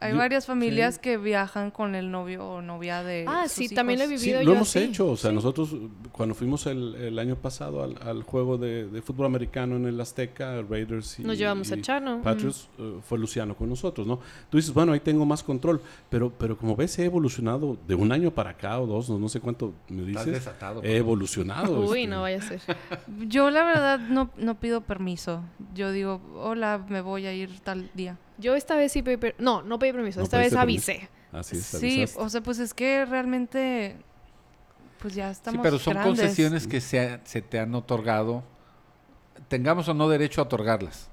Hay 0.01 0.13
Yo- 0.13 0.19
varias 0.19 0.47
familias 0.47 0.95
sí. 0.95 1.01
que 1.03 1.17
viajan 1.17 1.73
con 1.73 1.97
el 1.97 2.11
novio 2.13 2.47
o 2.47 2.63
novia 2.63 3.03
de 3.03 3.25
Ah, 3.27 3.49
sus 3.49 3.53
sí, 3.69 3.75
también 3.75 3.99
lo 3.99 4.05
he 4.05 4.09
hijos. 4.09 4.21
Sí, 4.21 4.27
vivido 4.27 4.45
lo 4.45 4.51
yo 4.51 4.55
hemos 4.57 4.69
así, 4.77 4.79
hecho. 4.85 5.09
O 5.11 5.17
sea, 5.17 5.31
sí. 5.31 5.35
nosotros 5.35 5.75
cuando 6.13 6.37
fuimos 6.37 6.67
el, 6.67 6.95
el 6.95 7.19
año 7.19 7.35
pasado 7.35 7.83
al, 7.83 7.97
al 8.03 8.23
juego 8.23 8.59
de, 8.59 8.87
de 8.89 9.03
fútbol 9.03 9.27
americano 9.27 9.75
en 9.75 9.87
el 9.87 10.01
Azteca, 10.01 10.63
Raiders 10.63 11.19
y, 11.19 11.25
Nos 11.25 11.37
llevamos 11.37 11.69
y 11.71 11.75
a 11.75 11.81
Chano. 11.83 12.23
Patriots, 12.23 12.69
uh, 12.79 13.01
fue 13.01 13.19
Luciano 13.19 13.57
con 13.57 13.69
nosotros, 13.69 14.07
¿no? 14.07 14.21
Tú 14.51 14.57
dices, 14.59 14.73
bueno, 14.73 14.93
ahí 14.93 15.01
tengo 15.01 15.27
más 15.27 15.43
control, 15.43 15.81
pero, 16.09 16.31
pero 16.31 16.57
como 16.57 16.77
ves, 16.77 16.97
he 17.01 17.05
evolucionado 17.05 17.77
de 17.89 17.95
un 17.97 18.13
año 18.13 18.31
para 18.31 18.51
acá 18.51 18.79
o 18.79 18.87
dos, 18.87 19.11
no, 19.11 19.19
no 19.19 19.29
sé 19.29 19.41
cuánto 19.41 19.73
me 19.89 20.07
Estás 20.09 20.27
dices. 20.27 20.45
desatado. 20.45 20.81
He 20.85 20.97
evolucionado. 20.99 21.81
Uy, 21.81 22.03
este. 22.03 22.07
no 22.07 22.21
vaya 22.23 22.39
a 22.39 22.43
ser. 22.43 22.61
Yo 23.27 23.51
la 23.51 23.65
verdad 23.65 23.99
no, 23.99 24.31
no 24.37 24.55
pido 24.61 24.81
permiso. 24.83 25.43
Yo 25.75 25.91
digo, 25.91 26.21
hola, 26.37 26.85
me 26.89 27.01
voy 27.01 27.27
a 27.27 27.33
ir 27.35 27.59
tal 27.61 27.91
día. 27.95 28.17
Yo 28.39 28.55
esta 28.55 28.77
vez 28.77 28.93
sí 28.93 29.03
pedí 29.03 29.17
per- 29.17 29.35
No, 29.39 29.63
no 29.63 29.79
pedí 29.79 29.93
permiso. 29.93 30.21
No 30.21 30.25
esta 30.25 30.39
vez 30.39 30.55
permiso. 30.55 30.93
avisé. 30.93 31.09
Así 31.33 31.57
es, 31.57 31.65
sí, 31.67 31.77
avisaste. 32.03 32.21
o 32.23 32.29
sea, 32.31 32.41
pues 32.41 32.59
es 32.59 32.73
que 32.73 33.05
realmente, 33.05 33.97
pues 35.01 35.15
ya 35.15 35.27
Sí, 35.29 35.33
estamos 35.39 35.61
pero 35.63 35.79
son 35.79 35.95
grandes. 35.95 36.21
concesiones 36.21 36.67
que 36.67 36.81
se, 36.81 37.21
se 37.25 37.43
te 37.43 37.59
han 37.59 37.75
otorgado, 37.75 38.43
tengamos 39.49 39.89
o 39.89 39.95
no 39.95 40.09
derecho 40.09 40.41
a 40.41 40.45
otorgarlas, 40.45 41.09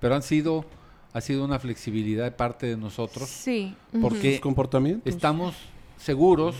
pero 0.00 0.14
han 0.16 0.22
sido, 0.22 0.64
ha 1.12 1.20
sido 1.20 1.44
una 1.44 1.58
flexibilidad 1.60 2.24
de 2.24 2.32
parte 2.32 2.66
de 2.66 2.76
nosotros, 2.76 3.28
Sí, 3.28 3.76
porque 4.00 4.32
Sus 4.32 4.40
comportamientos. 4.40 5.12
estamos 5.14 5.54
seguros 5.98 6.56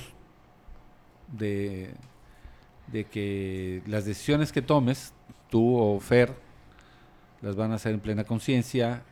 de, 1.33 1.95
de 2.87 3.05
que 3.07 3.83
las 3.87 4.05
decisiones 4.05 4.53
que 4.53 4.63
tomes, 4.63 5.13
tú 5.51 5.77
o 5.77 5.99
Fer, 5.99 6.33
las 7.43 7.57
van 7.57 7.73
a 7.73 7.75
hacer 7.75 7.93
en 7.95 8.01
plena 8.01 8.25
conciencia 8.25 9.03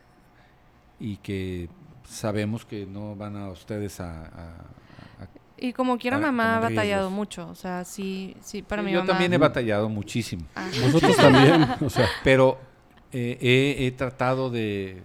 y 1.03 1.17
que 1.17 1.69
sabemos 2.05 2.65
que 2.65 2.85
no 2.85 3.15
van 3.15 3.35
a 3.35 3.49
ustedes 3.49 3.99
a... 3.99 4.25
a- 4.25 5.23
a- 5.23 5.27
y 5.57 5.71
como 5.73 5.97
quiera 5.97 6.17
mamá 6.17 6.57
ha 6.57 6.59
batallado 6.59 7.03
riesgos. 7.09 7.11
mucho, 7.11 7.47
o 7.49 7.55
sea, 7.55 7.83
sí, 7.85 8.35
sí, 8.41 8.61
para 8.61 8.81
Sí, 8.81 8.87
mi 8.87 8.91
yo 8.93 8.99
mamá. 8.99 9.07
también 9.11 9.33
he 9.33 9.37
batallado 9.37 9.89
muchísimo. 9.89 10.43
Ah, 10.55 10.67
Nosotros 10.81 11.15
también, 11.15 11.65
o 11.81 11.89
sea, 11.89 12.07
pero 12.23 12.57
eh, 13.11 13.37
he, 13.41 13.85
he 13.85 13.91
tratado 13.91 14.49
de, 14.49 15.01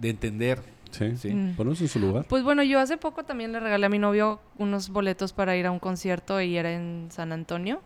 de 0.00 0.10
entender. 0.10 0.62
sí, 0.90 1.16
Sí. 1.16 1.28
Mm. 1.32 1.54
en 1.58 1.88
su 1.88 1.98
lugar. 2.00 2.26
Pues 2.28 2.42
bueno, 2.42 2.62
yo 2.62 2.78
hace 2.80 2.96
poco 2.98 3.24
también 3.24 3.52
le 3.52 3.60
regalé 3.60 3.86
a 3.86 3.88
mi 3.88 3.98
novio 3.98 4.40
unos 4.58 4.88
boletos 4.90 5.32
para 5.32 5.56
ir 5.56 5.66
a 5.66 5.70
un 5.70 5.78
concierto 5.78 6.40
y 6.40 6.56
era 6.56 6.72
en 6.72 7.08
San 7.10 7.32
Antonio. 7.32 7.80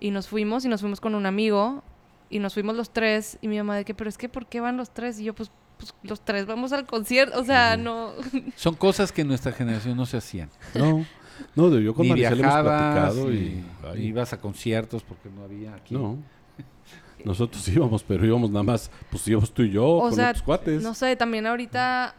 Y 0.00 0.10
nos 0.10 0.28
fuimos 0.28 0.64
y 0.64 0.68
nos 0.68 0.80
fuimos 0.80 1.00
con 1.00 1.14
un 1.14 1.26
amigo 1.26 1.84
y 2.30 2.38
nos 2.38 2.54
fuimos 2.54 2.74
los 2.76 2.90
tres 2.90 3.38
y 3.42 3.48
mi 3.48 3.58
mamá 3.58 3.76
de 3.76 3.84
que, 3.84 3.94
pero 3.94 4.08
es 4.08 4.16
que 4.18 4.28
¿por 4.28 4.46
qué 4.46 4.60
van 4.60 4.76
los 4.78 4.90
tres? 4.90 5.20
Y 5.20 5.24
yo 5.24 5.34
pues, 5.34 5.50
pues 5.80 5.94
los 6.02 6.20
tres 6.24 6.46
vamos 6.46 6.72
al 6.72 6.86
concierto, 6.86 7.40
o 7.40 7.44
sea, 7.44 7.76
no... 7.76 8.12
Son 8.56 8.74
cosas 8.74 9.10
que 9.10 9.22
en 9.22 9.28
nuestra 9.28 9.50
generación 9.52 9.96
no 9.96 10.06
se 10.06 10.18
hacían. 10.18 10.48
No, 10.74 11.04
no, 11.56 11.70
de- 11.70 11.82
yo 11.82 11.94
con 11.94 12.06
Maricel 12.06 12.38
hemos 12.40 12.52
platicado 12.52 13.32
y... 13.32 13.64
ay, 13.92 14.06
ibas 14.06 14.32
a 14.32 14.40
conciertos 14.40 15.02
porque 15.02 15.28
no 15.30 15.42
había 15.44 15.74
aquí. 15.74 15.94
No. 15.94 16.18
Nosotros 17.24 17.66
íbamos, 17.68 18.02
pero 18.02 18.24
íbamos 18.24 18.50
nada 18.50 18.62
más, 18.62 18.90
pues 19.10 19.26
íbamos 19.28 19.52
tú 19.52 19.62
y 19.62 19.70
yo, 19.70 19.86
O 19.86 20.00
con 20.02 20.14
sea, 20.14 20.28
otros 20.30 20.42
cuates. 20.42 20.82
No 20.82 20.94
sé, 20.94 21.16
también 21.16 21.46
ahorita, 21.46 22.14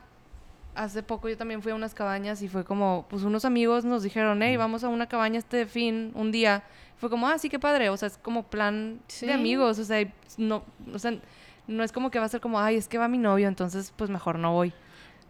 hace 0.75 1.01
poco 1.01 1.27
yo 1.27 1.35
también 1.37 1.61
fui 1.63 1.71
a 1.71 1.75
unas 1.75 1.95
cabañas 1.95 2.41
y 2.43 2.47
fue 2.47 2.63
como, 2.63 3.07
pues 3.09 3.23
unos 3.23 3.43
amigos 3.45 3.83
nos 3.83 4.03
dijeron, 4.03 4.41
hey, 4.43 4.57
vamos 4.57 4.83
a 4.83 4.89
una 4.89 5.07
cabaña 5.07 5.39
este 5.39 5.65
fin, 5.65 6.11
un 6.13 6.31
día. 6.31 6.63
Fue 6.97 7.09
como, 7.09 7.27
ah, 7.27 7.39
sí, 7.39 7.49
qué 7.49 7.57
padre. 7.57 7.89
O 7.89 7.97
sea, 7.97 8.09
es 8.09 8.17
como 8.19 8.43
plan 8.43 8.99
Sí. 9.07 9.25
de 9.25 9.33
amigos. 9.33 9.79
O 9.79 9.83
sea, 9.85 10.01
y 10.01 10.11
no, 10.37 10.63
o 10.93 10.99
sea, 10.99 11.13
no 11.67 11.83
es 11.83 11.91
como 11.91 12.11
que 12.11 12.19
va 12.19 12.25
a 12.25 12.29
ser 12.29 12.41
como, 12.41 12.59
ay, 12.59 12.75
es 12.75 12.87
que 12.87 12.97
va 12.97 13.07
mi 13.07 13.17
novio, 13.17 13.47
entonces 13.47 13.93
pues 13.95 14.09
mejor 14.09 14.37
no 14.39 14.53
voy. 14.53 14.73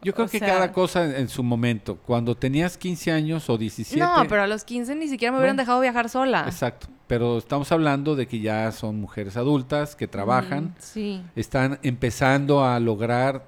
Yo 0.04 0.14
creo 0.16 0.26
O 0.26 0.30
que 0.30 0.40
sea- 0.40 0.48
cada 0.48 0.72
cosa 0.74 1.06
en, 1.06 1.16
en 1.16 1.30
su 1.30 1.44
momento. 1.44 1.98
Cuando 1.98 2.36
tenías 2.36 2.76
15 2.78 3.12
años 3.12 3.48
o 3.52 3.58
17. 3.58 4.00
No, 4.04 4.24
pero 4.28 4.42
a 4.42 4.48
los 4.48 4.64
15 4.64 4.96
ni 4.96 5.08
siquiera 5.08 5.32
me 5.32 5.38
hubieran 5.38 5.56
Bueno. 5.56 5.62
dejado 5.64 5.80
viajar 5.82 6.10
sola. 6.10 6.46
Exacto. 6.48 6.88
Pero 7.06 7.38
estamos 7.38 7.72
hablando 7.72 8.16
de 8.16 8.28
que 8.28 8.40
ya 8.40 8.72
son 8.72 9.00
mujeres 9.00 9.38
adultas 9.38 9.96
que 9.96 10.08
trabajan, 10.08 10.64
Mm, 10.66 10.74
sí. 10.80 11.22
están 11.36 11.78
empezando 11.84 12.66
a 12.66 12.80
lograr 12.80 13.46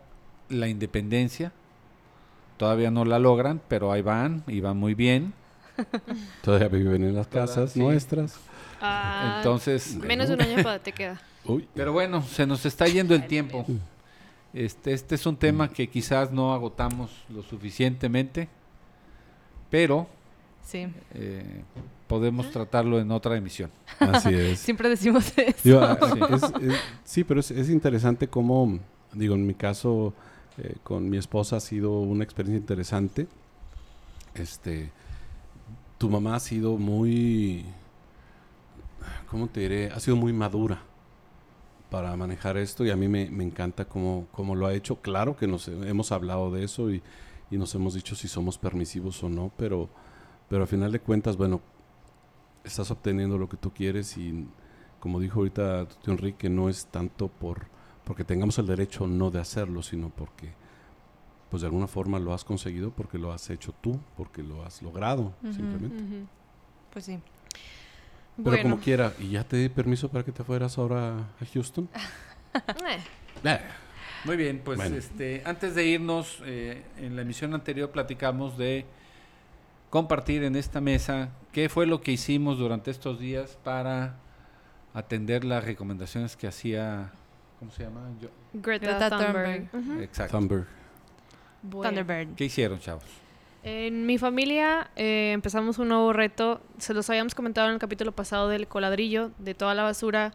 la 0.49 0.67
independencia. 0.67 1.51
Todavía 2.57 2.91
no 2.91 3.03
la 3.03 3.17
logran, 3.17 3.59
pero 3.67 3.91
ahí 3.91 4.01
van 4.03 4.43
y 4.47 4.59
van 4.61 4.77
muy 4.77 4.93
bien. 4.93 5.33
Todavía 6.43 6.67
viven 6.67 7.03
en 7.03 7.15
las 7.15 7.27
casas 7.27 7.71
sí. 7.73 7.79
nuestras. 7.79 8.35
Ah, 8.81 9.35
Entonces, 9.37 9.95
menos 9.95 10.27
de 10.27 10.33
un 10.35 10.41
año 10.41 10.61
para 10.63 10.79
te 10.79 10.91
queda. 10.91 11.21
Uy, 11.45 11.67
pero 11.73 11.93
bueno, 11.93 12.21
se 12.23 12.45
nos 12.45 12.65
está 12.65 12.85
yendo 12.87 13.15
el 13.15 13.27
tiempo. 13.27 13.65
Este, 14.53 14.93
este 14.93 15.15
es 15.15 15.25
un 15.25 15.35
tema 15.37 15.69
que 15.69 15.87
quizás 15.89 16.31
no 16.31 16.53
agotamos 16.53 17.09
lo 17.29 17.41
suficientemente, 17.43 18.49
pero 19.69 20.07
Sí. 20.65 20.87
eh, 21.13 21.63
podemos 22.07 22.49
tratarlo 22.51 22.99
en 22.99 23.11
otra 23.11 23.35
emisión. 23.35 23.69
así 23.99 24.33
es. 24.33 24.59
Siempre 24.59 24.89
decimos 24.89 25.31
eso. 25.37 25.57
Digo, 25.63 25.79
ah, 25.81 25.97
es- 26.29 26.43
es- 26.71 26.79
sí, 27.03 27.23
pero 27.23 27.39
es, 27.39 27.51
es 27.51 27.69
interesante 27.69 28.27
cómo, 28.27 28.79
digo, 29.13 29.35
en 29.35 29.45
mi 29.47 29.53
caso, 29.55 30.13
eh, 30.57 30.75
con 30.83 31.09
mi 31.09 31.17
esposa 31.17 31.57
ha 31.57 31.59
sido 31.59 31.99
una 32.01 32.23
experiencia 32.23 32.59
interesante. 32.59 33.27
Este, 34.35 34.91
tu 36.03 36.09
mamá 36.09 36.35
ha 36.35 36.39
sido 36.41 36.77
muy, 36.77 37.63
¿cómo 39.31 39.47
te 39.47 39.61
diré? 39.61 39.89
Ha 39.89 40.01
sido 40.01 40.17
muy 40.17 40.33
madura 40.33 40.81
para 41.89 42.13
manejar 42.17 42.57
esto 42.57 42.83
y 42.83 42.89
a 42.89 42.97
mí 42.97 43.07
me, 43.07 43.23
encanta 43.41 43.85
cómo, 43.85 44.27
cómo 44.33 44.53
lo 44.53 44.67
ha 44.67 44.73
hecho. 44.73 44.97
Claro 44.97 45.37
que 45.37 45.47
nos 45.47 45.69
hemos 45.69 46.11
hablado 46.11 46.51
de 46.51 46.65
eso 46.65 46.91
y, 46.91 47.01
nos 47.51 47.73
hemos 47.73 47.93
dicho 47.93 48.15
si 48.15 48.27
somos 48.27 48.57
permisivos 48.57 49.23
o 49.23 49.29
no, 49.29 49.49
pero, 49.55 49.87
pero 50.49 50.65
a 50.65 50.67
final 50.67 50.91
de 50.91 50.99
cuentas, 50.99 51.37
bueno, 51.37 51.61
estás 52.65 52.91
obteniendo 52.91 53.37
lo 53.37 53.47
que 53.47 53.55
tú 53.55 53.71
quieres 53.71 54.17
y 54.17 54.45
como 54.99 55.21
dijo 55.21 55.39
ahorita 55.39 55.87
tío 55.87 56.11
Enrique, 56.11 56.49
no 56.49 56.67
es 56.67 56.87
tanto 56.87 57.29
por 57.29 57.67
porque 58.03 58.25
tengamos 58.25 58.59
el 58.59 58.67
derecho 58.67 59.07
no 59.07 59.31
de 59.31 59.39
hacerlo, 59.39 59.81
sino 59.81 60.09
porque 60.09 60.53
pues 61.53 61.61
de 61.61 61.67
alguna 61.67 61.85
forma 61.85 62.17
lo 62.17 62.33
has 62.33 62.43
conseguido 62.43 62.89
porque 62.89 63.19
lo 63.19 63.31
has 63.31 63.47
hecho 63.51 63.75
tú, 63.79 63.99
porque 64.17 64.41
lo 64.41 64.65
has 64.65 64.81
logrado, 64.81 65.35
simplemente. 65.43 66.25
Pues 66.91 67.05
sí. 67.05 67.19
Pero 68.37 68.49
bueno, 68.49 68.63
como 68.63 68.79
quiera, 68.79 69.13
¿y 69.19 69.29
ya 69.29 69.43
te 69.43 69.57
di 69.57 69.69
permiso 69.69 70.09
para 70.09 70.23
que 70.25 70.31
te 70.31 70.43
fueras 70.43 70.79
ahora 70.79 71.15
a 71.19 71.45
Houston? 71.53 71.87
eh, 72.55 72.97
Eh, 73.43 73.59
Muy 74.25 74.35
bien, 74.35 74.61
pues 74.65 74.77
Bueno. 74.79 74.95
este, 74.95 75.43
antes 75.45 75.75
de 75.75 75.85
irnos, 75.85 76.41
eh, 76.43 76.81
en 76.97 77.15
la 77.15 77.21
emisión 77.21 77.53
anterior 77.53 77.91
platicamos 77.91 78.57
de 78.57 78.87
compartir 79.91 80.43
en 80.43 80.55
esta 80.55 80.81
mesa 80.81 81.29
qué 81.51 81.69
fue 81.69 81.85
lo 81.85 82.01
que 82.01 82.13
hicimos 82.13 82.57
durante 82.57 82.89
estos 82.89 83.19
días 83.19 83.59
para 83.63 84.15
atender 84.95 85.43
las 85.43 85.63
recomendaciones 85.63 86.35
que 86.35 86.47
hacía, 86.47 87.11
¿cómo 87.59 87.69
se 87.69 87.83
llama? 87.83 88.09
Yo- 88.19 88.29
Greta, 88.53 88.97
Greta 88.97 89.09
Thunberg. 89.19 90.01
Exacto. 90.01 90.39
Thunberg. 90.39 90.65
Bueno. 91.63 91.89
Thunderbird. 91.89 92.35
¿Qué 92.35 92.45
hicieron, 92.45 92.79
chavos? 92.79 93.03
En 93.63 94.05
mi 94.05 94.17
familia 94.17 94.91
eh, 94.97 95.31
empezamos 95.33 95.79
un 95.79 95.87
nuevo 95.87 96.11
reto. 96.11 96.61
Se 96.77 96.93
los 96.93 97.09
habíamos 97.09 97.33
comentado 97.33 97.69
en 97.69 97.73
el 97.75 97.79
capítulo 97.79 98.11
pasado 98.11 98.49
del 98.49 98.67
coladrillo, 98.67 99.31
de 99.39 99.55
toda 99.55 99.73
la 99.73 99.83
basura 99.83 100.33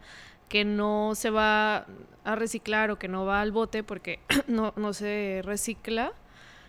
que 0.49 0.65
no 0.65 1.13
se 1.15 1.29
va 1.29 1.87
a 2.25 2.35
reciclar 2.35 2.91
o 2.91 2.99
que 2.99 3.07
no 3.07 3.27
va 3.27 3.43
al 3.43 3.53
bote 3.53 3.83
porque 3.83 4.21
no, 4.49 4.73
no 4.77 4.95
se 4.95 5.43
recicla. 5.45 6.13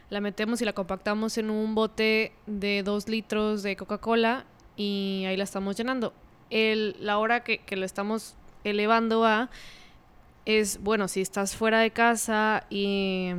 La 0.09 0.19
metemos 0.19 0.61
y 0.61 0.65
la 0.65 0.73
compactamos 0.73 1.37
en 1.37 1.49
un 1.49 1.75
bote 1.75 2.33
de 2.45 2.83
dos 2.83 3.07
litros 3.07 3.63
de 3.63 3.77
Coca-Cola 3.77 4.45
y 4.75 5.23
ahí 5.27 5.37
la 5.37 5.43
estamos 5.45 5.77
llenando. 5.77 6.13
El, 6.49 6.97
la 6.99 7.19
hora 7.19 7.43
que, 7.43 7.59
que 7.59 7.77
lo 7.77 7.85
estamos 7.85 8.35
elevando 8.65 9.23
a 9.23 9.49
es, 10.45 10.81
bueno, 10.81 11.07
si 11.07 11.21
estás 11.21 11.55
fuera 11.55 11.79
de 11.79 11.91
casa 11.91 12.65
y 12.69 13.31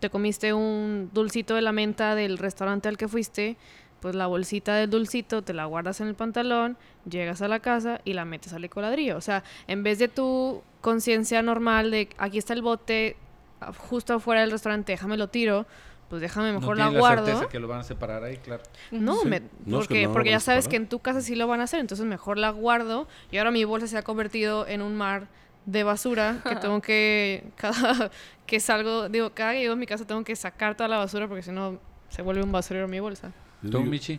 te 0.00 0.10
comiste 0.10 0.52
un 0.52 1.10
dulcito 1.12 1.54
de 1.54 1.62
la 1.62 1.72
menta 1.72 2.14
del 2.14 2.38
restaurante 2.38 2.88
al 2.88 2.96
que 2.96 3.06
fuiste, 3.08 3.56
pues 4.00 4.14
la 4.14 4.26
bolsita 4.26 4.74
del 4.74 4.88
dulcito 4.90 5.42
te 5.42 5.52
la 5.52 5.66
guardas 5.66 6.00
en 6.00 6.08
el 6.08 6.14
pantalón, 6.14 6.76
llegas 7.08 7.42
a 7.42 7.48
la 7.48 7.60
casa 7.60 8.00
y 8.04 8.14
la 8.14 8.24
metes 8.24 8.52
al 8.54 8.64
ecoladrillo. 8.64 9.16
O 9.16 9.20
sea, 9.20 9.44
en 9.66 9.82
vez 9.82 9.98
de 9.98 10.08
tu 10.08 10.62
conciencia 10.80 11.42
normal 11.42 11.90
de 11.90 12.08
aquí 12.18 12.38
está 12.38 12.54
el 12.54 12.62
bote 12.62 13.16
ah, 13.60 13.72
justo 13.76 14.14
afuera 14.14 14.40
del 14.40 14.50
restaurante, 14.50 14.92
déjame 14.92 15.18
lo 15.18 15.28
tiro, 15.28 15.66
pues 16.08 16.22
déjame 16.22 16.52
mejor 16.54 16.78
no 16.78 16.90
la 16.90 16.98
guardo. 16.98 17.26
certeza 17.26 17.48
que 17.48 17.60
lo 17.60 17.68
van 17.68 17.80
a 17.80 17.84
separar 17.84 18.24
ahí, 18.24 18.38
claro. 18.38 18.62
No, 18.90 19.16
Sí. 19.20 19.28
me- 19.28 19.42
No, 19.66 19.80
es 19.82 19.86
que 19.86 19.94
porque, 19.94 20.02
no 20.04 20.08
la 20.08 20.12
porque 20.14 20.30
ya 20.30 20.40
sabes 20.40 20.66
que 20.66 20.76
en 20.76 20.88
tu 20.88 21.00
casa 21.00 21.20
sí 21.20 21.36
lo 21.36 21.46
van 21.46 21.60
a 21.60 21.64
hacer, 21.64 21.78
entonces 21.80 22.06
mejor 22.06 22.38
la 22.38 22.50
guardo 22.50 23.06
y 23.30 23.36
ahora 23.36 23.50
mi 23.50 23.64
bolsa 23.64 23.86
se 23.86 23.98
ha 23.98 24.02
convertido 24.02 24.66
en 24.66 24.80
un 24.80 24.96
mar 24.96 25.28
de 25.66 25.84
basura 25.84 26.40
que 26.46 26.56
tengo 26.60 26.80
que, 26.80 27.44
cada 27.56 28.10
que 28.46 28.60
salgo, 28.60 29.08
digo, 29.08 29.30
cada 29.30 29.52
que 29.52 29.60
llego 29.60 29.74
a 29.74 29.76
mi 29.76 29.86
casa 29.86 30.06
tengo 30.06 30.24
que 30.24 30.36
sacar 30.36 30.76
toda 30.76 30.88
la 30.88 30.98
basura 30.98 31.28
porque 31.28 31.42
si 31.42 31.52
no 31.52 31.78
se 32.08 32.22
vuelve 32.22 32.42
un 32.42 32.52
basurero 32.52 32.88
mi 32.88 33.00
bolsa. 33.00 33.32
¿Tú, 33.70 33.82
Michi? 33.82 34.18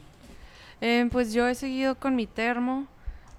Eh, 0.79 1.07
pues 1.11 1.33
yo 1.33 1.47
he 1.47 1.55
seguido 1.55 1.95
con 1.95 2.15
mi 2.15 2.25
termo, 2.25 2.87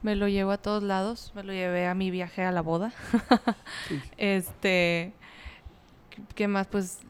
me 0.03 0.15
lo 0.17 0.29
llevo 0.29 0.51
a 0.51 0.59
todos 0.59 0.83
lados, 0.83 1.33
me 1.35 1.43
lo 1.43 1.53
llevé 1.53 1.87
a 1.87 1.95
mi 1.95 2.11
viaje 2.11 2.45
a 2.45 2.53
la 2.53 2.61
boda. 2.61 2.93
Este, 4.17 5.13
¿qué 6.35 6.49
más? 6.49 6.67
Pues 6.67 7.01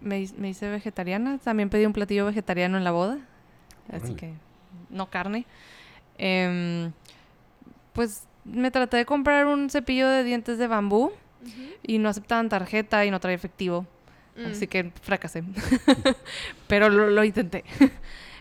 me, 0.00 0.26
me 0.36 0.50
hice 0.50 0.68
vegetariana. 0.68 1.38
También 1.38 1.70
pedí 1.70 1.86
un 1.86 1.92
platillo 1.92 2.26
vegetariano 2.26 2.78
en 2.78 2.84
la 2.84 2.90
boda. 2.90 3.18
Así 3.92 4.14
que 4.14 4.34
no 4.90 5.10
carne. 5.10 5.46
Em, 6.18 6.92
pues 7.92 8.24
me 8.50 8.70
traté 8.70 8.96
de 8.98 9.04
comprar 9.06 9.46
un 9.46 9.68
cepillo 9.70 10.08
de 10.08 10.24
dientes 10.24 10.58
de 10.58 10.66
bambú 10.66 11.12
y 11.82 11.98
no 11.98 12.08
aceptaban 12.08 12.48
tarjeta 12.48 13.04
y 13.04 13.10
no 13.10 13.20
traía 13.20 13.36
efectivo. 13.36 13.86
Mm. 14.36 14.46
Así 14.46 14.66
que 14.66 14.90
fracasé. 15.02 15.42
Pero 16.68 16.88
lo, 16.88 17.10
lo 17.10 17.24
intenté. 17.24 17.64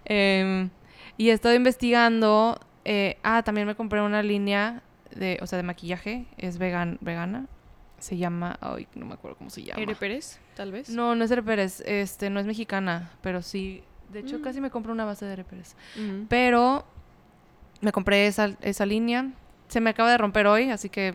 Em, 0.06 0.70
y 1.18 1.30
he 1.30 1.34
estado 1.34 1.56
investigando. 1.56 2.60
eh, 2.84 3.18
ah, 3.24 3.42
también 3.44 3.66
me 3.66 3.74
compré 3.76 4.02
una 4.02 4.22
línea 4.22 4.84
de, 5.16 5.40
o 5.42 5.48
sea, 5.48 5.58
de 5.58 5.64
maquillaje. 5.64 6.26
Es 6.38 6.58
vegan, 6.58 6.98
vegana. 7.02 7.48
Se 7.98 8.18
llama. 8.18 8.58
Ay, 8.62 8.88
no 8.94 9.06
me 9.06 9.14
acuerdo 9.16 9.38
cómo 9.38 9.50
se 9.50 9.64
llama. 9.64 9.82
Ere 9.82 9.96
Pérez, 9.96 10.40
tal 10.56 10.72
vez. 10.72 10.90
No, 10.90 11.16
no 11.16 11.24
es 11.24 11.32
Ere 11.32 11.42
Pérez. 11.42 11.82
Este, 11.88 12.30
no 12.30 12.40
es 12.40 12.46
mexicana. 12.46 13.12
Pero 13.22 13.42
sí. 13.42 13.82
De 14.12 14.20
hecho, 14.20 14.38
Mm. 14.38 14.42
casi 14.44 14.62
me 14.62 14.70
compré 14.70 14.92
una 14.92 15.06
base 15.06 15.26
de 15.26 15.34
Ere 15.34 15.44
Pérez. 15.44 15.76
Mm. 15.96 16.26
Pero 16.30 16.86
me 17.82 17.92
compré 17.92 18.28
esa, 18.28 18.56
esa 18.62 18.86
línea. 18.86 19.32
Se 19.68 19.82
me 19.82 19.90
acaba 19.90 20.12
de 20.12 20.18
romper 20.18 20.48
hoy, 20.48 20.70
así 20.72 20.90
que 20.90 21.14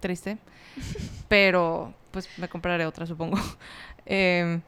triste. 0.00 0.38
Pero 1.28 1.92
pues 2.10 2.28
me 2.38 2.48
compraré 2.48 2.86
otra, 2.86 3.06
supongo. 3.06 3.38
Em, 4.08 4.60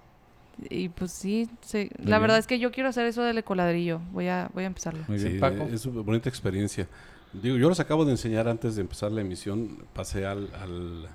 y 0.69 0.89
pues 0.89 1.13
sí, 1.13 1.49
sí. 1.61 1.89
La 1.99 2.05
bien. 2.17 2.21
verdad 2.23 2.39
es 2.39 2.49
que 2.49 2.59
yo 2.59 2.73
quiero 2.73 2.89
hacer 2.89 3.07
eso 3.07 3.23
del 3.23 3.39
ecoladrillo. 3.39 4.01
Voy 4.11 4.27
a, 4.27 4.51
voy 4.53 4.65
a 4.65 4.67
empezarlo. 4.67 5.05
Muy 5.07 5.17
bien, 5.19 5.35
Sí, 5.35 5.39
Paco. 5.39 5.69
es 5.73 5.87
una 5.87 6.01
bonita 6.03 6.29
experiencia. 6.29 6.89
Digo, 7.33 7.57
yo 7.57 7.69
los 7.69 7.79
acabo 7.79 8.05
de 8.05 8.11
enseñar 8.11 8.49
antes 8.49 8.75
de 8.75 8.81
empezar 8.81 9.13
la 9.13 9.21
emisión. 9.21 9.85
Pasé 9.93 10.27
al, 10.27 10.51
al- 10.61 11.07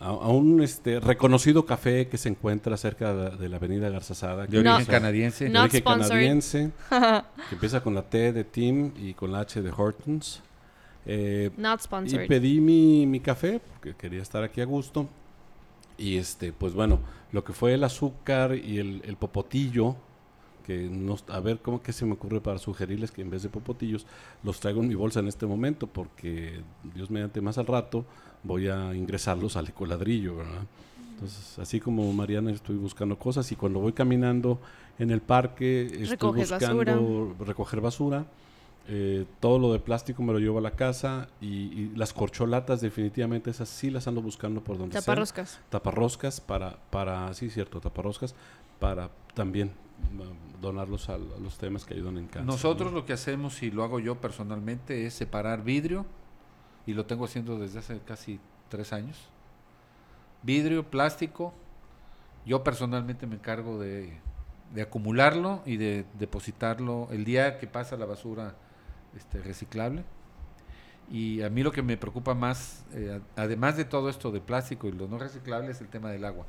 a, 0.00 0.06
a 0.06 0.28
un 0.28 0.60
este, 0.64 0.98
reconocido 0.98 1.64
café 1.64 2.08
que 2.08 2.18
se 2.18 2.28
encuentra 2.28 2.76
cerca 2.76 3.14
de, 3.14 3.36
de 3.36 3.48
la 3.48 3.58
avenida 3.58 3.88
Garzazada. 3.88 4.46
De 4.48 4.60
No. 4.64 4.74
origen 4.74 4.92
canadiense. 4.92 5.48
de 5.48 5.56
origen 5.56 5.80
sponsored. 5.80 6.08
canadiense, 6.08 6.70
que 7.48 7.54
empieza 7.54 7.80
con 7.84 7.94
la 7.94 8.02
T 8.02 8.32
de 8.32 8.42
Tim 8.42 8.90
y 8.96 9.14
con 9.14 9.30
la 9.30 9.40
H 9.40 9.62
de 9.62 9.70
Hortons. 9.70 10.42
Eh, 11.06 11.50
Not 11.56 11.80
y 11.80 11.84
sponsored. 11.84 12.28
pedí 12.28 12.60
mi, 12.60 13.06
mi 13.06 13.20
café 13.20 13.60
porque 13.60 13.94
quería 13.94 14.22
estar 14.22 14.42
aquí 14.42 14.60
a 14.60 14.64
gusto. 14.64 15.08
Y 15.96 16.16
este, 16.16 16.52
pues 16.52 16.74
bueno, 16.74 16.98
lo 17.32 17.44
que 17.44 17.52
fue 17.52 17.74
el 17.74 17.84
azúcar 17.84 18.54
y 18.56 18.78
el, 18.78 19.02
el 19.04 19.16
popotillo, 19.16 19.96
que 20.66 20.88
no, 20.90 21.16
a 21.28 21.40
ver 21.40 21.58
cómo 21.58 21.82
que 21.82 21.92
se 21.92 22.04
me 22.06 22.14
ocurre 22.14 22.40
para 22.40 22.58
sugerirles 22.58 23.10
que 23.12 23.22
en 23.22 23.30
vez 23.30 23.42
de 23.42 23.48
popotillos 23.48 24.06
los 24.42 24.58
traigo 24.60 24.80
en 24.80 24.88
mi 24.88 24.94
bolsa 24.94 25.20
en 25.20 25.28
este 25.28 25.46
momento, 25.46 25.86
porque 25.86 26.60
Dios 26.94 27.10
mediante 27.10 27.40
más 27.40 27.58
al 27.58 27.66
rato 27.66 28.04
voy 28.42 28.68
a 28.68 28.94
ingresarlos 28.94 29.56
al 29.56 29.68
ecoladrillo, 29.68 30.36
¿verdad? 30.36 30.62
Entonces, 31.12 31.58
así 31.60 31.78
como 31.78 32.12
Mariana 32.12 32.50
estoy 32.50 32.76
buscando 32.76 33.16
cosas 33.18 33.50
y 33.52 33.56
cuando 33.56 33.78
voy 33.78 33.92
caminando 33.92 34.58
en 34.98 35.10
el 35.10 35.20
parque 35.20 35.86
estoy 36.00 36.32
buscando 36.32 37.36
recoger 37.38 37.80
basura. 37.80 38.26
Eh, 38.86 39.24
todo 39.40 39.58
lo 39.58 39.72
de 39.72 39.78
plástico 39.78 40.22
me 40.22 40.32
lo 40.34 40.38
llevo 40.38 40.58
a 40.58 40.60
la 40.60 40.72
casa 40.72 41.28
y, 41.40 41.46
y 41.46 41.92
las 41.96 42.12
corcholatas 42.12 42.82
definitivamente 42.82 43.48
esas 43.50 43.68
sí 43.70 43.88
las 43.90 44.06
ando 44.08 44.20
buscando 44.20 44.62
por 44.62 44.76
donde 44.76 44.92
sea 44.92 45.00
Taparroscas. 45.00 45.58
taparroscas 45.70 46.40
para, 46.42 46.76
para, 46.90 47.32
sí, 47.32 47.48
cierto, 47.48 47.80
taparroscas 47.80 48.34
para 48.80 49.08
también 49.32 49.68
mm, 50.12 50.60
donarlos 50.60 51.08
a, 51.08 51.14
a 51.14 51.18
los 51.18 51.56
temas 51.56 51.86
que 51.86 51.94
ayudan 51.94 52.18
en 52.18 52.26
casa. 52.26 52.44
Nosotros 52.44 52.92
¿no? 52.92 52.98
lo 52.98 53.06
que 53.06 53.14
hacemos, 53.14 53.62
y 53.62 53.70
lo 53.70 53.84
hago 53.84 54.00
yo 54.00 54.20
personalmente, 54.20 55.06
es 55.06 55.14
separar 55.14 55.64
vidrio, 55.64 56.04
y 56.86 56.92
lo 56.92 57.06
tengo 57.06 57.24
haciendo 57.24 57.58
desde 57.58 57.78
hace 57.78 57.98
casi 58.00 58.38
tres 58.68 58.92
años. 58.92 59.16
Vidrio, 60.42 60.90
plástico. 60.90 61.54
Yo 62.44 62.62
personalmente 62.62 63.26
me 63.26 63.36
encargo 63.36 63.78
de, 63.80 64.18
de 64.74 64.82
acumularlo 64.82 65.62
y 65.64 65.78
de 65.78 66.04
depositarlo 66.18 67.08
el 67.10 67.24
día 67.24 67.58
que 67.58 67.66
pasa 67.66 67.96
la 67.96 68.04
basura 68.04 68.56
este, 69.16 69.40
reciclable. 69.40 70.04
Y 71.10 71.42
a 71.42 71.50
mí 71.50 71.62
lo 71.62 71.70
que 71.70 71.82
me 71.82 71.96
preocupa 71.96 72.34
más, 72.34 72.84
eh, 72.92 73.20
además 73.36 73.76
de 73.76 73.84
todo 73.84 74.08
esto 74.08 74.30
de 74.30 74.40
plástico 74.40 74.88
y 74.88 74.92
lo 74.92 75.06
no 75.06 75.18
reciclable, 75.18 75.70
es 75.70 75.80
el 75.80 75.88
tema 75.88 76.10
del 76.10 76.24
agua. 76.24 76.46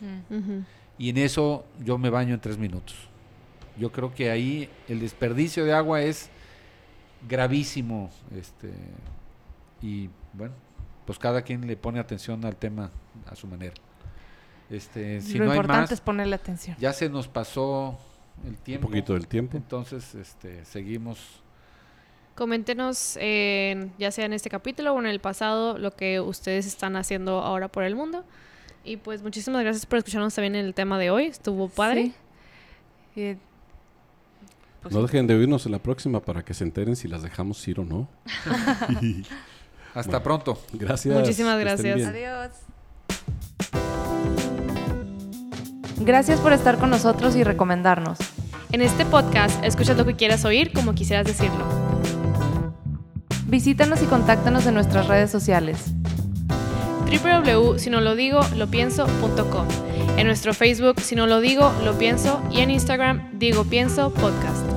Mm. 0.00 0.60
Y 0.98 1.10
en 1.10 1.18
eso 1.18 1.64
yo 1.84 1.96
me 1.98 2.10
baño 2.10 2.34
en 2.34 2.40
tres 2.40 2.58
minutos. 2.58 2.96
Yo 3.78 3.92
creo 3.92 4.12
que 4.12 4.30
ahí 4.30 4.68
el 4.88 4.98
desperdicio 4.98 5.64
de 5.64 5.72
agua 5.72 6.02
es 6.02 6.28
gravísimo. 7.28 8.10
Este, 8.34 8.72
y 9.80 10.10
bueno, 10.32 10.54
pues 11.06 11.18
cada 11.18 11.42
quien 11.42 11.66
le 11.66 11.76
pone 11.76 12.00
atención 12.00 12.44
al 12.44 12.56
tema 12.56 12.90
a 13.26 13.36
su 13.36 13.46
manera. 13.46 13.74
Este, 14.70 15.20
si 15.20 15.38
Lo 15.38 15.44
no 15.46 15.52
hay 15.52 15.56
importante 15.56 15.82
más, 15.82 15.92
es 15.92 16.00
ponerle 16.00 16.34
atención. 16.34 16.76
ya 16.78 16.92
se 16.92 17.08
nos 17.08 17.28
pasó 17.28 17.96
el 18.44 18.50
Un 18.50 18.56
tiempo. 18.56 18.88
poquito 18.88 19.14
del 19.14 19.26
tiempo. 19.28 19.56
Entonces, 19.56 20.14
este, 20.16 20.64
seguimos. 20.64 21.42
Coméntenos, 22.38 23.16
en- 23.20 23.92
ya 23.98 24.12
sea 24.12 24.24
en 24.24 24.32
este 24.32 24.48
capítulo 24.48 24.92
o 24.94 25.00
en 25.00 25.06
el 25.06 25.18
pasado, 25.18 25.76
lo 25.76 25.90
que 25.96 26.20
ustedes 26.20 26.66
están 26.66 26.94
haciendo 26.94 27.40
ahora 27.40 27.66
por 27.66 27.82
el 27.82 27.96
mundo. 27.96 28.22
Y 28.84 28.96
pues 28.96 29.22
muchísimas 29.24 29.60
gracias 29.64 29.84
por 29.86 29.98
escucharnos 29.98 30.32
también 30.36 30.54
en 30.54 30.64
el 30.64 30.72
tema 30.72 31.00
de 31.00 31.10
hoy. 31.10 31.26
Estuvo 31.26 31.68
padre. 31.68 32.12
Sí. 33.12 33.20
Eh, 33.20 33.36
pues 34.82 34.94
no 34.94 35.02
dejen 35.02 35.26
de 35.26 35.34
oírnos 35.34 35.66
en 35.66 35.72
la 35.72 35.80
próxima 35.80 36.20
para 36.20 36.44
que 36.44 36.54
se 36.54 36.62
enteren 36.62 36.94
si 36.94 37.08
las 37.08 37.24
dejamos 37.24 37.66
ir 37.66 37.80
o 37.80 37.84
no. 37.84 38.08
Hasta 39.92 40.10
Bueno. 40.20 40.22
pronto. 40.22 40.62
Gracias. 40.74 41.18
Muchísimas 41.18 41.58
gracias. 41.58 42.06
Adiós. 42.06 42.50
Gracias 46.00 46.40
por 46.40 46.52
estar 46.52 46.78
con 46.78 46.90
nosotros 46.90 47.34
y 47.34 47.42
recomendarnos. 47.42 48.18
En 48.70 48.80
este 48.80 49.04
podcast, 49.04 49.64
escuchas 49.64 49.96
lo 49.96 50.06
que 50.06 50.14
quieras 50.14 50.44
oír 50.44 50.72
como 50.72 50.94
quisieras 50.94 51.26
decirlo. 51.26 51.87
Visítanos 53.48 54.00
y 54.02 54.04
contáctanos 54.04 54.66
en 54.66 54.74
nuestras 54.74 55.08
redes 55.08 55.30
sociales. 55.30 55.86
www.sinolodigo.lopienso.com 57.06 59.66
En 60.18 60.26
nuestro 60.26 60.52
Facebook, 60.52 61.00
Si 61.00 61.16
No 61.16 61.26
Lo 61.26 61.40
Digo, 61.40 61.72
Lo 61.82 61.96
Pienso 61.96 62.42
y 62.52 62.60
en 62.60 62.70
Instagram, 62.70 63.30
Digo 63.38 63.64
Pienso 63.64 64.12
Podcast. 64.12 64.67